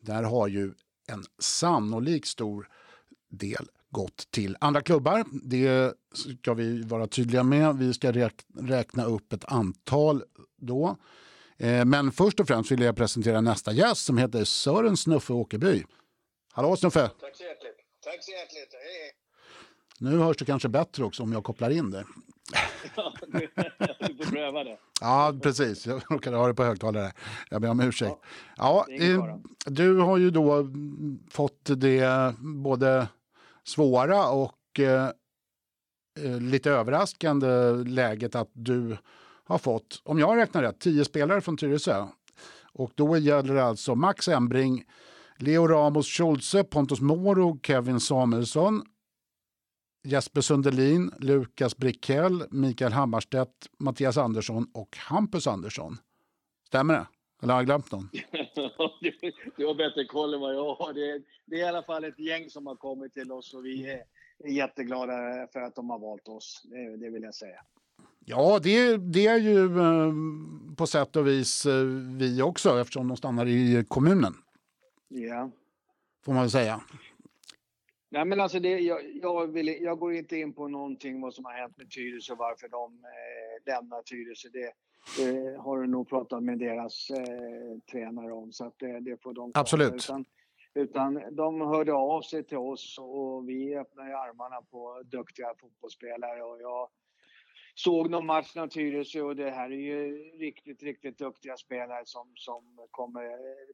där 0.00 0.22
har 0.22 0.48
ju 0.48 0.72
en 1.08 1.24
sannolik 1.38 2.26
stor 2.26 2.68
del 3.30 3.68
gått 3.90 4.30
till 4.30 4.56
andra 4.60 4.80
klubbar. 4.80 5.24
Det 5.42 5.94
ska 6.12 6.54
vi 6.54 6.82
vara 6.82 7.06
tydliga 7.06 7.42
med. 7.42 7.78
Vi 7.78 7.94
ska 7.94 8.12
räkna 8.60 9.04
upp 9.04 9.32
ett 9.32 9.44
antal 9.44 10.22
då. 10.56 10.96
Eh, 11.58 11.84
men 11.84 12.12
först 12.12 12.40
och 12.40 12.46
främst 12.46 12.70
vill 12.70 12.80
jag 12.80 12.96
presentera 12.96 13.40
nästa 13.40 13.72
gäst 13.72 14.04
som 14.04 14.18
heter 14.18 14.44
Sören 14.44 14.96
Snuffe 14.96 15.32
Åkerby. 15.32 15.84
Hallå 16.52 16.76
Snuffe! 16.76 17.00
Tack 17.20 17.36
så 17.36 17.42
hjärtligt! 17.42 17.76
Tack 18.04 18.24
så 18.24 18.30
hjärtligt! 18.30 18.72
Hej! 18.72 19.12
Nu 19.98 20.18
hörs 20.18 20.36
det 20.36 20.44
kanske 20.44 20.68
bättre 20.68 21.04
också 21.04 21.22
om 21.22 21.32
jag 21.32 21.44
kopplar 21.44 21.70
in 21.70 21.90
det. 21.90 22.04
Ja, 22.96 23.12
du 24.08 24.24
får 24.24 24.30
pröva 24.30 24.64
det. 24.64 24.78
Ja, 25.00 25.34
precis. 25.42 25.86
Jag 25.86 26.02
råkade 26.10 26.36
ha 26.36 26.46
det 26.46 26.54
på 26.54 26.64
högtalare. 26.64 27.12
Jag 27.50 27.62
ber 27.62 27.70
om 27.70 27.80
ursäkt. 27.80 28.16
Ja, 28.56 28.86
ingen 28.90 29.20
fara. 29.20 29.40
du 29.66 29.98
har 29.98 30.18
ju 30.18 30.30
då 30.30 30.68
fått 31.30 31.64
det 31.64 32.34
både 32.38 33.08
svåra 33.64 34.28
och 34.28 34.80
eh, 34.80 35.10
eh, 36.20 36.40
lite 36.40 36.70
överraskande 36.70 37.70
läget 37.86 38.34
att 38.34 38.50
du 38.52 38.96
har 39.44 39.58
fått, 39.58 40.00
om 40.04 40.18
jag 40.18 40.36
räknar 40.36 40.62
rätt, 40.62 40.78
tio 40.78 41.04
spelare 41.04 41.40
från 41.40 41.56
Tyresö. 41.56 42.06
Och 42.72 42.92
då 42.94 43.16
gäller 43.16 43.54
det 43.54 43.64
alltså 43.64 43.94
Max 43.94 44.28
Embring, 44.28 44.84
Leo 45.38 45.66
Ramos 45.66 46.06
Schultze, 46.06 46.64
Pontus 46.64 47.00
Moro, 47.00 47.58
Kevin 47.62 48.00
Samuelsson, 48.00 48.82
Jesper 50.04 50.40
Sundelin, 50.40 51.12
Lukas 51.18 51.76
Brickell, 51.76 52.44
Mikael 52.50 52.92
Hammarstedt, 52.92 53.50
Mattias 53.78 54.16
Andersson 54.16 54.66
och 54.74 54.96
Hampus 54.96 55.46
Andersson. 55.46 55.96
Stämmer 56.66 56.94
det? 56.94 57.06
Eller 57.42 57.52
har 57.54 57.60
jag 57.60 57.66
glömt 57.66 57.92
någon? 57.92 58.10
Du, 59.00 59.12
du 59.56 59.66
har 59.66 59.74
bättre 59.74 60.04
koll 60.04 60.34
än 60.34 60.40
vad 60.40 60.54
jag 60.54 60.74
har. 60.74 60.92
Det, 60.92 61.10
är- 61.10 61.22
det 61.46 61.56
är 61.56 61.60
i 61.64 61.68
alla 61.68 61.82
fall 61.82 62.04
ett 62.04 62.18
gäng 62.18 62.50
som 62.50 62.66
har 62.66 62.76
kommit 62.76 63.12
till 63.12 63.32
oss 63.32 63.54
och 63.54 63.64
vi 63.64 63.90
är, 63.90 64.02
är 64.44 64.50
jätteglada 64.52 65.12
för 65.52 65.60
att 65.60 65.74
de 65.74 65.90
har 65.90 65.98
valt 65.98 66.28
oss. 66.28 66.62
Det, 66.64 66.96
det 66.96 67.10
vill 67.10 67.22
jag 67.22 67.34
säga. 67.34 67.60
Ja, 68.26 68.58
det, 68.62 68.96
det 68.96 69.26
är 69.26 69.38
ju 69.38 69.64
eh, 69.78 70.12
på 70.76 70.86
sätt 70.86 71.16
och 71.16 71.26
vis 71.26 71.66
eh, 71.66 71.84
vi 72.18 72.42
också 72.42 72.80
eftersom 72.80 73.08
de 73.08 73.16
stannar 73.16 73.46
i 73.46 73.84
kommunen, 73.88 74.34
Ja. 75.08 75.50
får 76.24 76.32
man 76.32 76.42
väl 76.42 76.50
säga. 76.50 76.80
Nej, 78.10 78.24
men 78.24 78.40
alltså 78.40 78.60
det, 78.60 78.78
jag, 78.78 79.00
jag, 79.22 79.46
vill, 79.46 79.68
jag 79.82 79.98
går 79.98 80.12
inte 80.12 80.36
in 80.36 80.52
på 80.52 80.68
någonting 80.68 81.20
vad 81.20 81.34
som 81.34 81.44
har 81.44 81.52
hänt 81.52 81.76
med 81.76 81.90
Tyresö 81.90 82.32
och 82.32 82.38
varför 82.38 82.68
de 82.68 82.92
eh, 82.94 83.72
lämnar 83.72 84.02
Tyresö. 84.02 84.48
Det, 84.52 84.72
det 85.18 85.56
har 85.58 85.80
du 85.80 85.86
nog 85.86 86.08
pratat 86.08 86.42
med 86.42 86.58
deras 86.58 87.10
eh, 87.10 87.78
tränare 87.92 88.32
om 88.32 88.52
så 88.52 88.66
att 88.66 88.74
det, 88.78 89.00
det 89.00 89.22
får 89.22 89.34
de 89.34 89.52
klara. 89.52 89.60
Absolut. 89.62 89.94
Utan, 89.94 90.24
utan 90.74 91.20
de 91.36 91.60
hörde 91.60 91.92
av 91.92 92.22
sig 92.22 92.44
till 92.44 92.56
oss 92.58 92.98
och 93.00 93.48
vi 93.48 93.76
öppnade 93.76 94.18
armarna 94.18 94.62
på 94.70 95.02
duktiga 95.04 95.46
fotbollsspelare 95.60 96.42
och 96.42 96.60
jag 96.60 96.88
såg 97.74 98.10
någon 98.10 98.26
match 98.26 98.56
av 98.56 98.68
Tyresö 98.68 99.20
och 99.20 99.36
det 99.36 99.50
här 99.50 99.70
är 99.70 99.76
ju 99.76 100.18
riktigt, 100.38 100.82
riktigt 100.82 101.18
duktiga 101.18 101.56
spelare 101.56 102.02
som, 102.04 102.32
som 102.34 102.62
kommer 102.90 103.30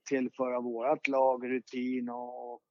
tillföra 0.08 0.60
vårt 0.60 1.08
lag 1.08 1.50
rutin 1.50 2.08
och, 2.08 2.54
och 2.54 2.62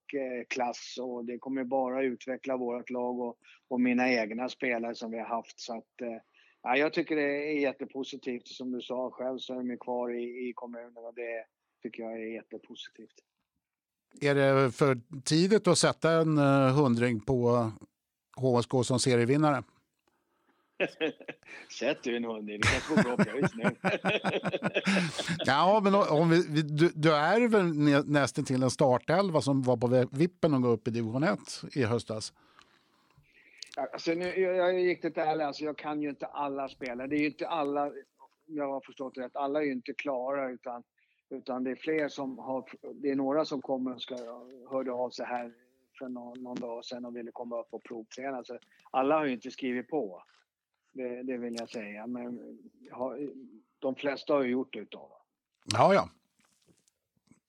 klass 0.48 0.96
och 1.02 1.26
det 1.26 1.38
kommer 1.38 1.64
bara 1.64 2.04
utveckla 2.04 2.58
vårt 2.58 2.90
lag 2.90 3.20
och, 3.20 3.38
och 3.68 3.82
mina 3.82 4.10
egna 4.10 4.50
spelare 4.50 4.96
som 4.96 5.12
vi 5.12 5.18
har 5.18 5.26
haft. 5.26 5.60
Så 5.60 5.78
att, 5.78 6.02
eh, 6.02 6.18
ja, 6.64 6.78
jag 6.78 6.94
tycker 6.94 7.16
det 7.16 7.52
är 7.52 7.60
jättepositivt. 7.60 8.48
Som 8.48 8.72
du 8.72 8.82
sa 8.82 9.12
själv 9.12 9.38
så 9.38 9.54
är 9.54 9.64
de 9.64 9.78
kvar 9.78 10.16
i, 10.16 10.50
i 10.50 10.54
kommunen 10.56 10.98
och 10.98 11.14
det 11.16 11.46
tycker 11.84 12.04
jag 12.04 12.14
är 12.14 12.34
jättepositivt. 12.34 13.16
Är 14.22 14.36
det 14.36 14.72
för 14.72 15.22
tidigt 15.24 15.68
att 15.68 15.78
sätta 15.78 16.12
en 16.12 16.38
eh, 16.38 16.76
hundring 16.76 17.20
på 17.20 17.72
HSK 18.38 18.72
som 18.84 19.00
serievinnare? 19.00 19.64
Sätt 21.80 22.04
du 22.04 22.16
en 22.18 22.24
hund 22.24 22.50
i, 22.50 22.58
det 22.58 22.68
kanske 22.68 22.96
går 22.96 23.04
bra 23.04 23.26
pröjs 23.26 23.52
nu. 23.56 23.64
Ja, 25.46 25.82
men 25.84 25.96
om 25.96 26.30
vi, 26.30 26.46
vi, 26.50 26.62
du, 26.62 26.92
du 26.96 27.16
är 27.16 27.48
väl 27.48 27.66
nä- 27.66 28.04
nästan 28.06 28.46
till 28.46 28.64
en 28.64 28.70
startelva 28.70 29.42
som 29.42 29.62
var 29.62 29.78
på 29.78 30.08
vippen 30.12 30.54
att 30.54 30.62
gå 30.62 30.68
upp 30.68 30.88
i 30.88 30.92
division 30.92 31.24
1 31.24 31.40
i 31.74 31.84
höstas? 31.84 32.34
Alltså 33.94 34.12
nu, 34.12 34.26
jag 34.40 34.56
jag 34.56 34.70
är 34.70 34.74
riktigt 34.86 35.18
ärlig, 35.18 35.44
alltså 35.44 35.64
jag 35.64 35.78
kan 35.78 36.02
ju 36.02 36.10
inte 36.10 36.26
alla 36.26 36.70
spelare. 36.70 37.08
Det 37.08 37.16
är 37.16 37.20
ju 37.20 37.26
inte 37.28 37.48
alla, 37.48 37.92
jag 38.46 38.68
har 38.72 38.82
förstått 38.86 39.16
det 39.16 39.22
rätt, 39.22 39.36
alla 39.36 39.60
är 39.62 39.66
ju 39.66 39.72
inte 39.72 39.94
klara 39.94 40.50
utan, 40.50 40.84
utan 41.30 41.64
det 41.64 41.72
är 41.72 41.76
fler 41.76 42.08
som 42.10 42.38
har, 42.38 42.66
det 42.94 43.10
är 43.10 43.16
några 43.16 43.46
som 43.46 43.62
kommer 43.62 43.96
och 43.96 44.02
ska, 44.02 44.16
hörde 44.72 44.92
av 44.92 45.10
sig 45.10 45.26
här 45.26 45.52
för 46.00 46.10
någon, 46.10 46.44
någon 46.44 46.56
dag 46.56 46.86
sedan 46.86 47.06
och 47.06 47.16
ville 47.16 47.32
komma 47.32 47.60
upp 47.60 47.68
och 47.70 47.84
provträna. 47.84 48.44
Så 48.44 48.58
alla 48.92 49.18
har 49.18 49.26
ju 49.26 49.34
inte 49.34 49.52
skrivit 49.52 49.88
på. 49.90 50.24
Det, 50.92 51.24
det 51.24 51.38
vill 51.38 51.56
jag 51.60 51.70
säga. 51.70 52.08
Men 52.08 52.58
har, 52.92 53.30
de 53.80 53.96
flesta 53.96 54.34
har 54.34 54.44
ju 54.44 54.50
gjort 54.52 54.74
det 54.74 54.80
utav. 54.80 55.10
Ja, 55.74 55.94
ja. 55.94 56.10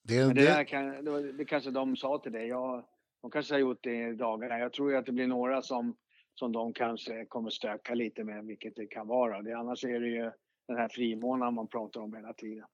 Det, 0.02 0.26
Men 0.26 0.34
det, 0.36 0.56
det, 0.56 0.64
kan, 0.64 1.04
det, 1.04 1.32
det 1.32 1.44
kanske 1.44 1.70
de 1.70 1.96
sa 1.96 2.18
till 2.18 2.32
dig. 2.32 2.46
Jag, 2.48 2.84
de 3.22 3.30
kanske 3.30 3.54
har 3.54 3.58
gjort 3.58 3.78
det 3.82 4.08
i 4.08 4.12
dagarna. 4.14 4.58
Jag 4.58 4.72
tror 4.72 4.90
ju 4.90 4.96
att 4.96 5.06
det 5.06 5.12
blir 5.12 5.26
några 5.26 5.62
som, 5.62 5.96
som 6.34 6.52
de 6.52 6.72
kanske 6.72 7.24
kommer 7.24 7.50
stöka 7.50 7.94
lite 7.94 8.24
med, 8.24 8.44
vilket 8.44 8.76
det 8.76 8.86
kan 8.86 9.06
vara. 9.06 9.42
Det, 9.42 9.52
annars 9.52 9.84
är 9.84 10.00
det 10.00 10.08
ju 10.08 10.30
den 10.68 10.76
här 10.76 10.88
frimånaden 10.88 11.54
man 11.54 11.68
pratar 11.68 12.00
om 12.00 12.14
hela 12.14 12.32
tiden. 12.32 12.64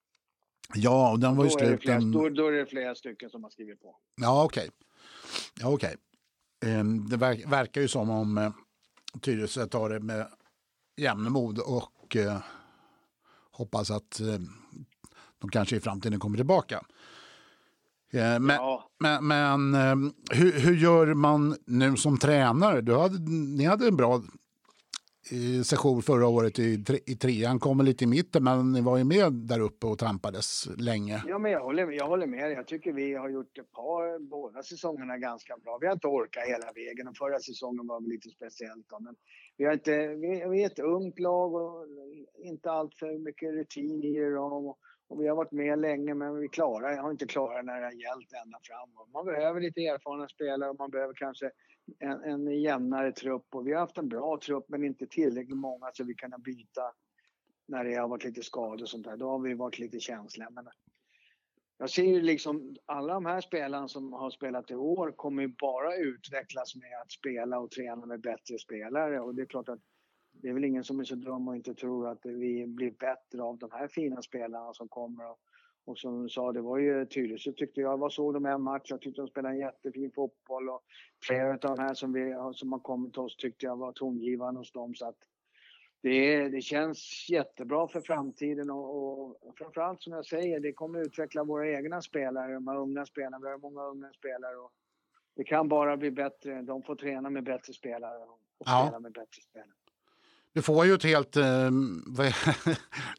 ja, 0.75 1.13
och 1.13 1.21
den 1.21 1.37
var 1.37 1.45
ju 1.45 1.51
slut 1.51 1.83
den... 1.87 2.13
då, 2.13 2.29
då 2.29 2.47
är 2.47 2.53
det 2.53 2.67
flera 2.67 2.95
stycken 2.95 3.31
som 3.31 3.43
har 3.43 3.51
skrivit 3.51 3.81
på. 3.81 3.97
Ja, 4.21 4.45
okej. 4.45 4.71
Ja, 5.61 5.73
okej. 5.75 5.97
Ehm, 6.67 7.09
Det 7.09 7.17
verk, 7.17 7.53
verkar 7.53 7.81
ju 7.81 7.89
som 7.89 8.11
om 8.11 8.39
eh, 8.39 8.53
Tyresö 9.23 9.67
tar 9.67 9.89
det 9.89 10.01
med 10.01 10.27
jämnmod 10.97 11.59
och 11.59 12.17
eh, 12.17 12.39
hoppas 13.51 13.91
att 13.91 14.21
eh, 14.21 14.39
de 15.39 15.51
kanske 15.51 15.77
i 15.77 15.81
framtiden 15.81 16.21
kommer 16.21 16.37
tillbaka. 16.37 16.85
Eh, 18.13 18.41
men 18.41 18.57
Ja, 18.57 18.91
men, 18.99 19.27
men 19.27 19.75
hur, 20.31 20.53
hur 20.53 20.77
gör 20.77 21.15
man 21.15 21.57
nu 21.67 21.97
som 21.97 22.19
tränare? 22.19 22.81
Du 22.81 22.95
hade, 22.97 23.19
ni 23.31 23.65
hade 23.65 23.89
en 23.89 23.97
bra 23.97 24.23
eh, 25.31 25.63
session 25.63 26.03
förra 26.03 26.27
året 26.27 26.59
i, 26.59 26.85
tre, 26.85 26.99
i 27.07 27.17
trean, 27.17 27.59
kommer 27.59 27.85
lite 27.85 28.05
i 28.05 28.07
mitten, 28.07 28.45
men 28.45 28.73
ni 28.73 28.81
var 28.81 28.97
ju 28.99 29.05
med 29.05 29.33
där 29.33 29.61
uppe 29.61 29.87
och 29.87 29.99
trampades 29.99 30.69
länge. 30.79 31.23
ja 31.29 31.39
men 31.39 31.53
jag 31.53 31.61
håller, 31.61 31.91
jag 31.91 32.07
håller 32.07 32.27
med. 32.27 32.53
Jag 32.53 32.67
tycker 32.67 32.93
vi 32.93 33.15
har 33.15 33.29
gjort 33.29 33.59
ett 33.59 33.73
par, 33.73 34.19
båda 34.19 34.63
säsongerna 34.63 35.19
ganska 35.19 35.57
bra. 35.65 35.79
Vi 35.81 35.87
har 35.87 35.95
inte 35.95 36.07
orkat 36.07 36.45
hela 36.47 36.73
vägen 36.73 37.09
och 37.09 37.17
förra 37.17 37.39
säsongen 37.39 37.87
var 37.87 38.01
väl 38.01 38.09
lite 38.09 38.31
speciellt. 38.31 38.89
Då, 38.89 38.99
men 39.01 39.15
vi, 39.57 39.65
har 39.65 39.73
inte, 39.73 40.07
vi, 40.07 40.45
vi 40.51 40.63
är 40.63 40.67
ett 40.67 40.79
ungt 40.79 41.19
lag 41.19 41.55
och 41.55 41.87
inte 42.39 42.71
allt 42.71 42.95
för 42.95 43.19
mycket 43.19 43.55
rutin 43.55 44.03
i 44.05 44.19
det. 44.21 44.39
Och, 44.39 44.79
och 45.09 45.21
vi 45.21 45.29
har 45.29 45.37
varit 45.37 45.53
med 45.53 45.79
länge 45.79 46.15
men 46.15 46.39
vi 46.39 46.49
klarar, 46.49 46.97
har 46.97 47.11
inte 47.11 47.27
klarat 47.27 47.65
när 47.65 47.81
det 47.81 47.87
har 47.87 47.93
gällt 47.93 48.33
ända 48.45 48.59
fram. 48.63 49.13
Man 49.13 49.25
behöver 49.25 49.61
lite 49.61 49.81
erfarna 49.81 50.29
spelare 50.29 50.71
och 50.71 50.79
man 50.79 50.91
behöver 50.91 51.15
kanske 51.15 51.51
en, 51.99 52.23
en 52.23 52.61
jämnare 52.61 53.13
trupp. 53.13 53.47
Och 53.55 53.67
vi 53.67 53.73
har 53.73 53.81
haft 53.81 53.99
en 53.99 54.09
bra 54.09 54.39
trupp 54.47 54.65
men 54.69 54.85
inte 54.85 55.07
tillräckligt 55.07 55.57
många 55.57 55.91
så 55.93 56.05
vi 56.05 56.15
kan 56.15 56.43
byta 56.43 56.93
när 57.69 57.85
det 57.85 57.95
har 57.95 58.09
varit 58.09 58.25
lite 58.25 58.43
skador 58.43 58.83
och 58.83 58.89
sånt 58.89 59.05
där. 59.05 59.17
Då 59.17 59.31
har 59.31 59.39
vi 59.39 59.55
varit 59.55 59.79
lite 59.79 60.01
känsliga. 60.01 60.51
Men 60.51 60.69
jag 61.79 61.91
ser 61.91 62.05
ju 62.05 62.21
liksom 62.21 62.77
alla 62.87 63.15
de 63.15 63.27
här 63.27 63.41
spelarna 63.41 63.89
som 63.89 64.13
har 64.13 64.31
spelat 64.31 64.71
i 64.71 64.75
år 64.75 65.13
kommer 65.13 65.43
ju 65.43 65.49
bara 65.49 65.97
utvecklas 65.97 66.77
med 66.77 67.01
att 67.03 67.13
spela 67.13 67.59
och 67.59 67.71
träna 67.71 68.07
med 68.07 68.21
bättre 68.21 68.59
spelare. 68.59 69.21
Och 69.21 69.35
det 69.35 69.43
är 69.43 69.47
klart 69.47 69.69
att 69.69 69.81
det 70.33 70.49
är 70.49 70.53
väl 70.53 70.65
ingen 70.65 70.85
som 70.85 71.01
är 71.01 71.05
så 71.05 71.15
dum 71.15 71.49
och 71.49 71.57
inte 71.57 71.75
tror 71.75 72.09
att 72.09 72.19
vi 72.23 72.67
blir 72.67 72.91
bättre 72.91 73.43
av 73.43 73.59
de 73.59 73.71
här 73.73 73.89
fina 73.89 74.23
spelarna 74.23 74.75
som 74.75 74.89
kommer. 74.89 75.31
Och, 75.31 75.39
och 75.85 75.99
som 75.99 76.23
du 76.23 76.29
sa, 76.29 76.53
det 76.53 76.61
var 76.61 76.79
ju 76.79 77.07
Tyresö 77.07 77.53
tyckte 77.53 77.81
jag. 77.81 77.99
Vad 77.99 78.13
såg 78.13 78.35
de 78.35 78.47
en 78.47 78.63
match? 78.63 78.91
Jag 78.91 79.01
tyckte 79.01 79.21
de 79.21 79.29
spelade 79.29 79.55
en 79.55 79.61
jättefin 79.61 80.13
fotboll. 80.15 80.69
Och 80.69 80.83
flera 81.27 81.51
av 81.51 81.59
de 81.59 81.79
här 81.79 81.95
som, 81.95 82.13
vi, 82.13 82.35
som 82.55 82.73
har 82.73 82.81
kommit 82.81 83.13
till 83.13 83.23
oss 83.23 83.37
tyckte 83.37 83.67
jag 83.67 83.77
var 83.77 83.93
tongivande 83.93 84.61
hos 84.61 84.73
dem. 84.73 84.95
Så 84.95 85.09
att 85.09 85.19
det, 86.03 86.49
det 86.49 86.61
känns 86.61 87.27
jättebra 87.31 87.89
för 87.89 88.01
framtiden 88.01 88.71
och, 88.71 89.49
och 89.49 89.59
framförallt 89.59 90.03
som 90.03 90.13
jag 90.13 90.27
säger, 90.27 90.61
det 90.61 90.73
kommer 90.73 91.01
utveckla 91.01 91.45
våra 91.45 91.71
egna 91.71 92.03
spelare, 92.03 92.55
de 92.55 92.69
här 92.69 92.77
unga 92.77 93.07
spelarna. 93.07 93.39
Vi 93.39 93.49
har 93.49 93.59
många 93.59 93.83
unga 93.83 94.13
spelare 94.13 94.57
och 94.57 94.73
det 95.37 95.45
kan 95.45 95.69
bara 95.69 95.97
bli 95.97 96.11
bättre. 96.11 96.63
De 96.63 96.83
får 96.83 96.95
träna 96.97 97.31
med 97.31 97.45
bättre 97.45 97.73
spelare 97.73 98.19
och 98.19 98.39
Ja. 98.65 98.85
spela 98.87 99.01
med 99.01 99.13
bättre 99.13 99.43
spelare. 99.51 99.71
Du 100.53 100.63
får 100.63 100.85
ju 100.87 100.95
ett 100.95 101.05
helt... 101.05 101.37
Eh, 101.47 101.71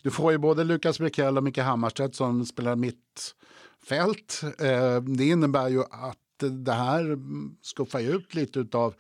du 0.02 0.12
får 0.12 0.32
ju 0.32 0.38
både 0.38 0.64
Lukas 0.64 1.00
Brickell 1.00 1.38
och 1.38 1.44
Micke 1.44 1.58
Hammarstedt 1.58 2.16
som 2.16 2.46
spelar 2.46 2.76
mittfält. 2.76 4.42
Eh, 4.62 5.02
det 5.02 5.26
innebär 5.26 5.68
ju 5.70 5.82
att 5.82 6.18
det 6.64 6.72
här 6.72 7.18
skuffar 7.62 8.02
ut 8.02 8.36
lite 8.36 8.78
av 8.78 8.88
eh, 8.88 8.98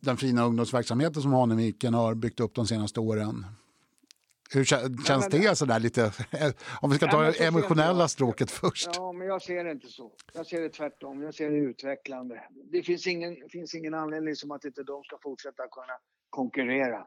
den 0.00 0.16
fina 0.16 0.44
ungdomsverksamheten 0.44 1.22
som 1.22 1.32
Haneviken 1.32 1.94
har 1.94 2.14
byggt 2.14 2.40
upp 2.40 2.54
de 2.54 2.66
senaste 2.66 3.00
åren. 3.00 3.46
Hur 4.54 4.64
känns 5.04 5.28
det 5.28 5.56
sådär 5.56 5.80
lite, 5.80 6.12
om 6.80 6.90
vi 6.90 6.96
ska 6.96 7.06
ta 7.06 7.22
det 7.22 7.44
emotionella 7.44 8.08
stråket 8.08 8.50
först? 8.50 8.90
Ja, 8.94 9.12
men 9.12 9.26
jag 9.26 9.42
ser 9.42 9.64
det 9.64 9.70
inte 9.70 9.88
så. 9.88 10.12
Jag 10.34 10.46
ser 10.46 10.60
det 10.60 10.68
tvärtom. 10.68 11.22
Jag 11.22 11.34
ser 11.34 11.50
det 11.50 11.56
utvecklande. 11.56 12.44
Det 12.50 12.82
finns 12.82 13.06
ingen, 13.06 13.36
finns 13.48 13.74
ingen 13.74 13.94
anledning 13.94 14.36
som 14.36 14.50
att 14.50 14.64
inte 14.64 14.82
de 14.82 15.04
ska 15.04 15.18
fortsätta 15.22 15.62
kunna 15.68 15.98
konkurrera. 16.30 17.06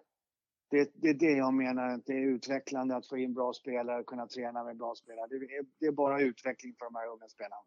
Det, 0.69 0.91
det 0.93 1.09
är 1.09 1.13
det 1.13 1.31
jag 1.31 1.53
menar, 1.53 1.89
att 1.89 2.05
det 2.05 2.13
är 2.13 2.25
utvecklande 2.25 2.95
att 2.95 3.07
få 3.07 3.17
in 3.17 3.33
bra 3.33 3.53
spelare 3.53 3.99
och 3.99 4.05
kunna 4.05 4.27
träna 4.27 4.63
med 4.63 4.77
bra 4.77 4.95
spelare. 4.95 5.27
Det 5.29 5.35
är, 5.35 5.65
det 5.79 5.85
är 5.85 5.91
bara 5.91 6.21
utveckling 6.21 6.75
för 6.79 6.85
de 6.85 6.95
här 6.95 7.07
unga 7.07 7.27
spelarna. 7.27 7.63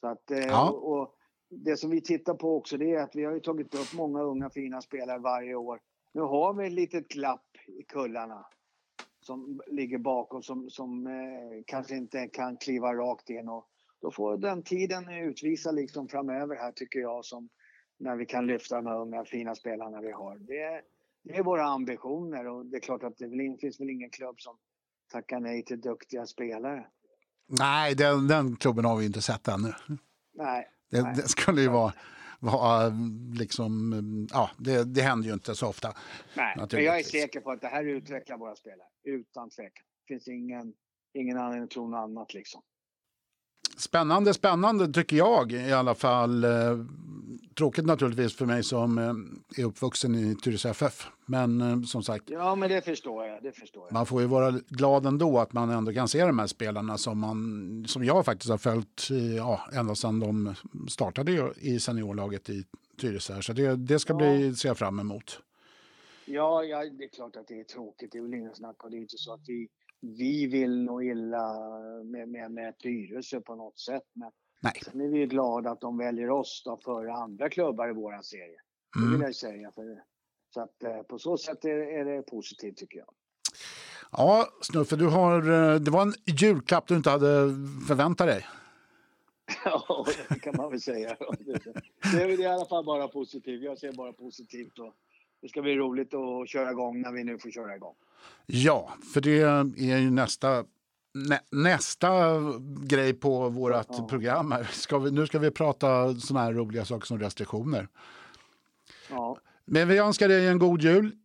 Så 0.00 0.06
att, 0.06 0.30
eh, 0.30 0.38
ja. 0.38 0.70
och, 0.70 0.92
och 0.92 1.14
det 1.50 1.76
som 1.76 1.90
vi 1.90 2.00
tittar 2.00 2.34
på 2.34 2.56
också 2.56 2.76
det 2.76 2.94
är 2.94 3.02
att 3.02 3.16
vi 3.16 3.24
har 3.24 3.32
ju 3.32 3.40
tagit 3.40 3.74
upp 3.74 3.92
många 3.94 4.22
unga 4.22 4.50
fina 4.50 4.82
spelare 4.82 5.18
varje 5.18 5.54
år. 5.54 5.80
Nu 6.12 6.20
har 6.20 6.54
vi 6.54 6.66
ett 6.66 6.72
litet 6.72 7.08
glapp 7.08 7.46
i 7.66 7.82
kullarna 7.82 8.46
som 9.20 9.60
ligger 9.66 9.98
bakom 9.98 10.42
som, 10.42 10.70
som 10.70 11.06
eh, 11.06 11.62
kanske 11.66 11.96
inte 11.96 12.28
kan 12.28 12.56
kliva 12.56 12.94
rakt 12.94 13.30
in. 13.30 13.48
Och 13.48 13.68
då 14.00 14.10
får 14.10 14.36
den 14.36 14.62
tiden 14.62 15.08
utvisa 15.08 15.70
liksom 15.70 16.08
framöver 16.08 16.56
här 16.56 16.72
tycker 16.72 17.00
jag 17.00 17.24
som 17.24 17.48
när 17.98 18.16
vi 18.16 18.26
kan 18.26 18.46
lyfta 18.46 18.76
de 18.76 18.86
här 18.86 19.00
unga 19.00 19.24
fina 19.24 19.54
spelarna 19.54 20.00
vi 20.00 20.12
har. 20.12 20.38
Det, 20.38 20.82
det 21.24 21.36
är 21.36 21.42
våra 21.42 21.64
ambitioner 21.64 22.46
och 22.46 22.66
det 22.66 22.76
är 22.76 22.80
klart 22.80 23.02
att 23.02 23.16
det 23.16 23.58
finns 23.60 23.80
väl 23.80 23.90
ingen 23.90 24.10
klubb 24.10 24.40
som 24.40 24.58
tackar 25.12 25.40
nej 25.40 25.64
till 25.64 25.80
duktiga 25.80 26.26
spelare. 26.26 26.86
Nej, 27.58 27.94
den, 27.94 28.28
den 28.28 28.56
klubben 28.56 28.84
har 28.84 28.96
vi 28.96 29.06
inte 29.06 29.22
sett 29.22 29.48
ännu. 29.48 29.72
Nej. 30.34 30.68
Det, 30.90 31.12
det 31.16 31.28
skulle 31.28 31.62
ju 31.62 31.68
vara 31.68 31.92
vara 32.40 32.92
liksom, 33.34 33.92
ja, 34.32 34.50
det, 34.58 34.84
det 34.84 35.02
händer 35.02 35.28
ju 35.28 35.34
inte 35.34 35.54
så 35.54 35.68
ofta. 35.68 35.94
Nej, 36.36 36.56
men 36.72 36.84
jag 36.84 36.98
är 36.98 37.02
säker 37.02 37.40
på 37.40 37.50
att 37.50 37.60
det 37.60 37.68
här 37.68 37.84
utvecklar 37.84 38.38
våra 38.38 38.56
spelare, 38.56 38.88
utan 39.04 39.50
tvekan. 39.50 39.84
Det 40.06 40.14
finns 40.14 40.28
ingen, 40.28 40.74
ingen 41.14 41.38
anledning 41.38 41.64
att 41.64 41.70
tro 41.70 41.88
något 41.88 41.98
annat 41.98 42.34
liksom. 42.34 42.62
Spännande, 43.78 44.34
spännande 44.34 44.92
tycker 44.92 45.16
jag 45.16 45.52
i 45.52 45.72
alla 45.72 45.94
fall. 45.94 46.44
Eh, 46.44 46.50
tråkigt 47.58 47.84
naturligtvis 47.84 48.36
för 48.36 48.46
mig 48.46 48.62
som 48.62 48.98
eh, 48.98 49.62
är 49.62 49.64
uppvuxen 49.64 50.14
i 50.14 50.36
Tyresö 50.36 50.70
FF. 50.70 51.06
Men 51.26 51.60
eh, 51.60 51.82
som 51.82 52.02
sagt. 52.02 52.30
Ja, 52.30 52.54
men 52.54 52.70
det 52.70 52.84
förstår 52.84 53.26
jag. 53.26 53.42
Det 53.42 53.52
förstår 53.52 53.84
jag. 53.86 53.92
Man 53.92 54.06
får 54.06 54.20
ju 54.20 54.26
vara 54.26 54.50
glad 54.68 55.06
ändå 55.06 55.38
att 55.38 55.52
man 55.52 55.70
ändå 55.70 55.92
kan 55.92 56.08
se 56.08 56.24
de 56.24 56.38
här 56.38 56.46
spelarna 56.46 56.98
som, 56.98 57.18
man, 57.18 57.84
som 57.88 58.04
jag 58.04 58.24
faktiskt 58.24 58.50
har 58.50 58.58
följt 58.58 59.08
ja, 59.36 59.60
ända 59.72 59.94
sedan 59.94 60.20
de 60.20 60.54
startade 60.88 61.52
i 61.56 61.80
seniorlaget 61.80 62.50
i 62.50 62.64
Tyresö. 63.00 63.42
Så 63.42 63.52
det, 63.52 63.76
det 63.76 63.98
ska 63.98 64.14
bli, 64.14 64.54
se 64.54 64.74
fram 64.74 65.00
emot. 65.00 65.40
Ja, 66.24 66.64
ja, 66.64 66.78
det 66.78 67.04
är 67.04 67.08
klart 67.08 67.36
att 67.36 67.48
det 67.48 67.60
är 67.60 67.64
tråkigt. 67.64 68.12
Det 68.12 68.18
är 68.18 68.22
väl 68.22 68.34
ingen 68.34 68.54
snack 68.54 68.84
och 68.84 68.90
det 68.90 68.96
är 68.96 69.00
inte 69.00 69.18
så 69.18 69.32
att 69.32 69.40
vi 69.46 69.68
vi 70.00 70.46
vill 70.46 70.84
nog 70.84 71.04
illa 71.04 71.58
med, 72.04 72.28
med, 72.28 72.50
med 72.50 72.78
Tyresö 72.78 73.40
på 73.40 73.54
något 73.54 73.78
sätt. 73.78 74.02
Men 74.12 74.30
Nej. 74.60 74.72
sen 74.84 75.00
är 75.00 75.08
vi 75.08 75.26
glada 75.26 75.70
att 75.70 75.80
de 75.80 75.98
väljer 75.98 76.30
oss 76.30 76.62
då 76.64 76.76
före 76.84 77.12
andra 77.12 77.48
klubbar 77.48 77.90
i 77.90 77.92
vår 77.92 78.22
serie. 78.22 78.60
Det 78.94 79.00
vill 79.00 79.08
mm. 79.08 79.22
jag 79.22 79.34
säga. 79.34 79.72
För, 79.74 80.02
så 80.54 80.60
att 80.60 80.82
eh, 80.82 81.02
på 81.02 81.18
så 81.18 81.36
sätt 81.36 81.64
är, 81.64 82.00
är 82.00 82.04
det 82.04 82.22
positivt 82.22 82.76
tycker 82.76 82.98
jag. 82.98 83.08
Ja, 84.12 84.46
Snuffe, 84.60 84.96
du 84.96 85.06
har, 85.06 85.38
eh, 85.38 85.80
det 85.80 85.90
var 85.90 86.02
en 86.02 86.14
julklapp 86.40 86.86
du 86.86 86.96
inte 86.96 87.10
hade 87.10 87.54
förväntat 87.88 88.26
dig. 88.26 88.46
ja, 89.64 90.06
det 90.28 90.40
kan 90.40 90.56
man 90.56 90.70
väl 90.70 90.80
säga. 90.80 91.16
Det 92.12 92.22
är 92.22 92.40
i 92.40 92.46
alla 92.46 92.64
fall 92.64 92.84
bara 92.84 93.08
positivt. 93.08 93.62
Jag 93.62 93.78
ser 93.78 93.92
bara 93.92 94.12
positivt. 94.12 94.78
Och 94.78 94.94
det 95.42 95.48
ska 95.48 95.62
bli 95.62 95.76
roligt 95.76 96.14
att 96.14 96.48
köra 96.48 96.70
igång 96.70 97.00
när 97.00 97.12
vi 97.12 97.24
nu 97.24 97.38
får 97.38 97.50
köra 97.50 97.76
igång. 97.76 97.94
Ja, 98.46 98.94
för 99.14 99.20
det 99.20 99.40
är 99.40 99.98
ju 99.98 100.10
nästa 100.10 100.64
Nä, 101.14 101.40
nästa 101.50 102.08
grej 102.80 103.14
på 103.14 103.48
vårt 103.48 103.86
ja. 103.88 104.06
program. 104.08 104.52
Här. 104.52 104.64
Ska 104.64 104.98
vi, 104.98 105.10
nu 105.10 105.26
ska 105.26 105.38
vi 105.38 105.50
prata 105.50 106.14
såna 106.14 106.40
här 106.40 106.52
roliga 106.52 106.84
saker 106.84 107.06
som 107.06 107.18
restriktioner. 107.18 107.88
Ja. 109.10 109.38
Men 109.64 109.88
vi 109.88 109.98
önskar 109.98 110.28
dig 110.28 110.46
en 110.46 110.58
god 110.58 110.82
jul. 110.82 111.16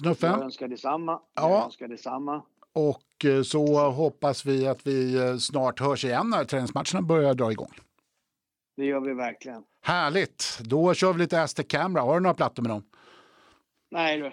Snuffe. 0.00 0.26
Jag 0.26 0.42
önskar 0.42 0.68
detsamma. 0.68 1.20
Ja. 1.34 1.50
Jag 1.50 1.64
önskar 1.64 1.88
detsamma. 1.88 2.42
Och 2.72 3.24
eh, 3.24 3.42
så 3.42 3.90
hoppas 3.90 4.46
vi 4.46 4.66
att 4.66 4.86
vi 4.86 5.14
eh, 5.14 5.36
snart 5.36 5.80
hörs 5.80 6.04
igen 6.04 6.30
när 6.30 6.44
träningsmatcherna 6.44 7.02
börjar 7.02 7.34
dra 7.34 7.52
igång. 7.52 7.72
Det 8.76 8.84
gör 8.84 9.00
vi 9.00 9.14
verkligen. 9.14 9.62
Härligt. 9.82 10.58
Då 10.60 10.94
kör 10.94 11.12
vi 11.12 11.18
lite 11.18 11.42
Aztec 11.42 11.66
Camera. 11.68 12.02
Har 12.02 12.14
du 12.14 12.20
några 12.20 12.34
plattor 12.34 12.62
med 12.62 12.70
dem? 12.70 12.82
Nej 13.92 14.18
du, 14.18 14.32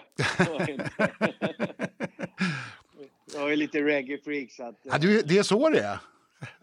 Jag 3.34 3.52
är 3.52 3.56
lite 3.56 3.78
reggae-freak 3.78 4.50
så 4.50 4.64
att... 4.68 4.74
Ja, 4.82 4.98
du, 4.98 5.22
det 5.22 5.38
är 5.38 5.42
så 5.42 5.68
det 5.68 5.80
är? 5.80 5.98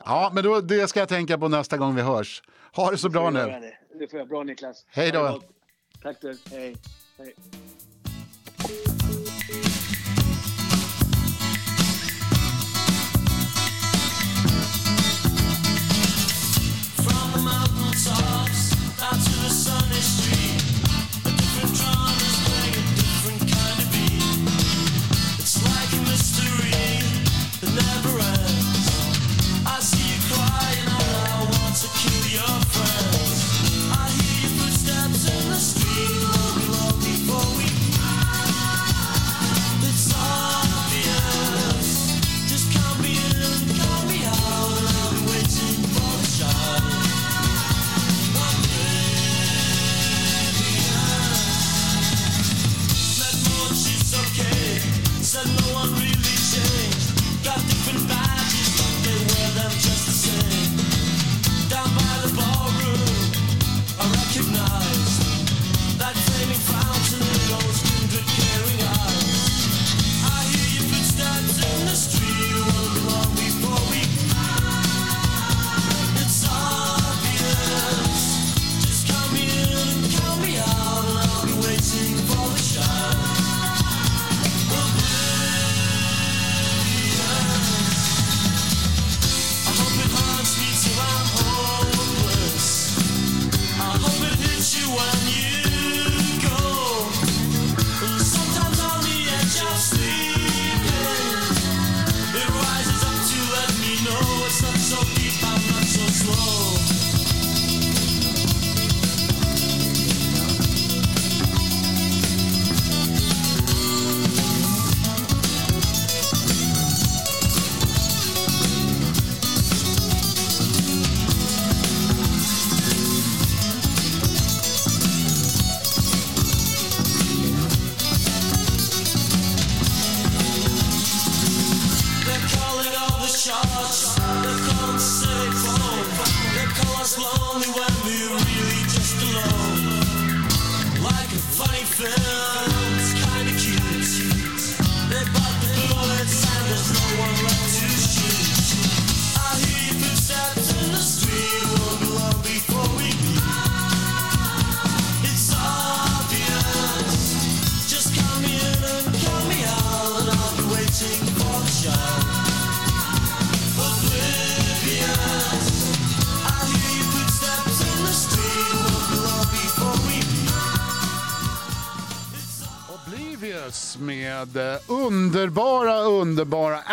Ja, 0.06 0.32
men 0.34 0.44
då, 0.44 0.62
det 0.62 0.88
ska 0.88 1.00
jag 1.00 1.10
tänka 1.10 1.38
på 1.38 1.48
nästa 1.48 1.78
gång 1.78 1.96
vi 1.96 2.02
hörs. 2.02 2.44
Ha 2.74 2.92
det 2.92 2.98
så 2.98 3.10
bra 3.10 3.30
nu. 3.30 3.40
Det. 3.40 3.78
det 4.00 4.08
får 4.08 4.20
jag. 4.20 4.28
Bra 4.28 4.44
Niklas. 4.44 4.86
Hej 4.90 5.12
då. 5.12 5.42
Tack 6.02 6.22
du. 6.22 6.38
Hej. 6.52 6.76
Hej. 7.18 7.34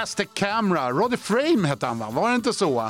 Underbara 0.04 0.24
Camera. 0.24 0.90
Roddy 0.90 1.16
Frame 1.16 1.68
hette 1.68 1.86
han 1.86 1.98
va? 1.98 2.10
Var 2.10 2.28
det 2.28 2.34
inte 2.34 2.52
så? 2.52 2.80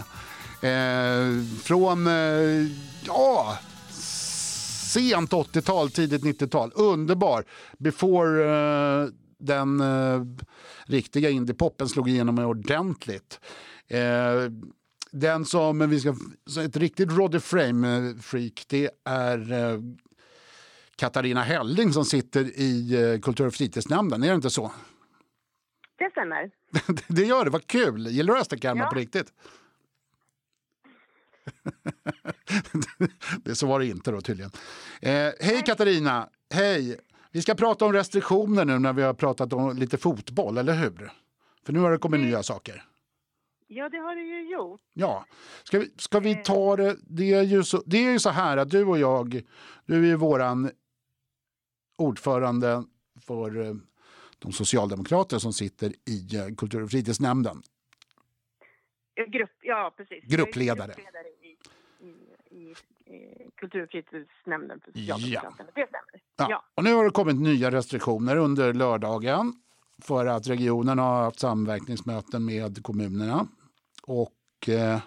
Eh, 0.61 1.45
från, 1.63 2.07
eh, 2.07 2.67
ja, 3.07 3.59
sent 3.91 5.31
80-tal, 5.31 5.91
tidigt 5.91 6.23
90-tal. 6.23 6.73
Underbar. 6.75 7.45
Before 7.79 8.45
eh, 8.45 9.09
den 9.39 9.81
eh, 9.81 10.23
riktiga 10.87 11.31
indiepoppen 11.31 11.89
slog 11.89 12.09
igenom 12.09 12.39
ordentligt. 12.39 13.41
Eh, 13.89 14.51
den 15.11 15.45
som 15.45 15.91
vi 15.91 16.01
ska, 16.01 16.15
ett 16.65 16.77
riktigt 16.77 17.13
Roddy 17.13 17.41
Frame-freak, 17.41 18.61
eh, 18.61 18.65
det 18.69 18.91
är 19.05 19.53
eh, 19.53 19.81
Katarina 20.97 21.43
Helling 21.43 21.93
som 21.93 22.05
sitter 22.05 22.59
i 22.61 22.95
eh, 22.95 23.21
kultur 23.21 23.47
och 23.47 23.55
fritidsnämnden, 23.55 24.23
är 24.23 24.29
det 24.29 24.35
inte 24.35 24.51
så? 24.51 24.73
Det 25.97 26.11
stämmer. 26.11 26.51
det 27.09 27.23
gör 27.23 27.45
det, 27.45 27.51
vad 27.51 27.67
kul! 27.67 28.07
Gillar 28.07 28.35
du 28.35 28.41
Österkalmar 28.41 28.85
ja. 28.85 28.91
på 28.91 28.97
riktigt? 28.97 29.33
det 33.45 33.55
så 33.55 33.67
var 33.67 33.79
det 33.79 33.87
inte 33.87 34.11
då 34.11 34.21
tydligen. 34.21 34.51
Eh, 35.03 35.31
hej 35.41 35.63
Katarina, 35.67 36.29
hej! 36.55 37.01
Vi 37.31 37.43
ska 37.43 37.55
prata 37.55 37.85
om 37.85 37.93
restriktioner 37.93 38.65
nu 38.65 38.79
när 38.79 38.93
vi 38.93 39.03
har 39.03 39.15
pratat 39.15 39.53
om 39.53 39.77
lite 39.77 39.99
fotboll, 39.99 40.59
eller 40.59 40.75
hur? 40.75 41.11
För 41.67 41.73
nu 41.73 41.79
har 41.79 41.91
det 41.91 41.99
kommit 41.99 42.19
mm. 42.19 42.31
nya 42.31 42.43
saker. 42.43 42.85
Ja, 43.67 43.89
det 43.89 43.99
har 43.99 44.17
det 44.17 44.23
ju 44.23 44.53
gjort. 44.53 44.81
Ja. 44.93 45.27
Ska 45.65 45.79
vi, 45.79 45.91
ska 45.99 46.21
vi 46.21 46.35
ta 46.35 46.77
det... 46.77 46.97
Det 47.03 47.33
är, 47.33 47.43
ju 47.43 47.65
så, 47.65 47.83
det 47.87 47.97
är 47.97 48.13
ju 48.13 48.19
så 48.19 48.31
här 48.31 48.57
att 48.57 48.71
du 48.71 48.85
och 48.85 48.99
jag, 48.99 49.43
du 49.87 49.95
är 49.95 50.07
ju 50.07 50.17
våran 50.17 50.71
ordförande 51.99 52.85
för 53.21 53.61
eh, 53.61 53.75
de 54.45 54.53
socialdemokrater 54.53 55.39
som 55.39 55.53
sitter 55.53 55.93
i 56.05 56.37
eh, 56.37 56.55
kultur 56.55 56.83
och 56.83 56.91
fritidsnämnden. 56.91 57.63
Grupp, 59.29 59.51
ja, 59.63 59.95
precis. 59.97 60.25
Gruppledare. 60.25 60.87
gruppledare 60.87 61.29
i, 61.43 61.57
i, 62.57 62.75
i 63.15 63.51
kultur 63.55 63.83
och 63.83 63.91
fritidsnämnden 63.91 64.81
för 64.81 64.93
Socialdemokraterna. 64.93 65.55
Ja. 65.59 65.65
Det 65.75 65.89
stämmer. 65.89 66.23
Ja. 66.37 66.47
ja. 66.51 66.65
Och 66.75 66.85
nu 66.85 66.95
har 66.95 67.05
det 67.05 67.11
kommit 67.11 67.37
nya 67.37 67.71
restriktioner 67.71 68.37
under 68.37 68.75
lördagen 68.75 69.53
för 70.03 70.27
att 70.27 70.47
regionen 70.47 70.99
har 70.99 71.23
haft 71.23 71.41
samverkningsmöten 71.41 72.45
med 72.45 72.83
kommunerna. 72.83 73.47
Och 74.03 74.69
eh, 74.69 75.01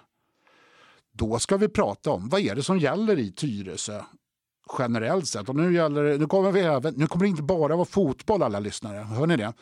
då 1.12 1.40
ska 1.40 1.58
vi 1.58 1.70
prata 1.70 2.12
om 2.12 2.30
vad 2.30 2.42
är 2.42 2.56
det 2.56 2.64
som 2.64 2.80
gäller 2.80 3.20
i 3.20 3.32
Tyresö 3.32 4.02
generellt 4.80 5.28
sett. 5.28 5.50
Och 5.50 5.56
nu, 5.56 5.74
gäller, 5.74 6.18
nu, 6.18 6.28
kommer 6.28 6.52
vi 6.52 6.60
även, 6.60 6.94
nu 6.94 7.08
kommer 7.08 7.26
det 7.26 7.30
inte 7.30 7.44
bara 7.44 7.76
vara 7.76 7.86
fotboll 7.86 8.44
alla 8.44 8.60
lyssnare, 8.60 8.98
hör 8.98 9.28
ni 9.28 9.38
det? 9.38 9.54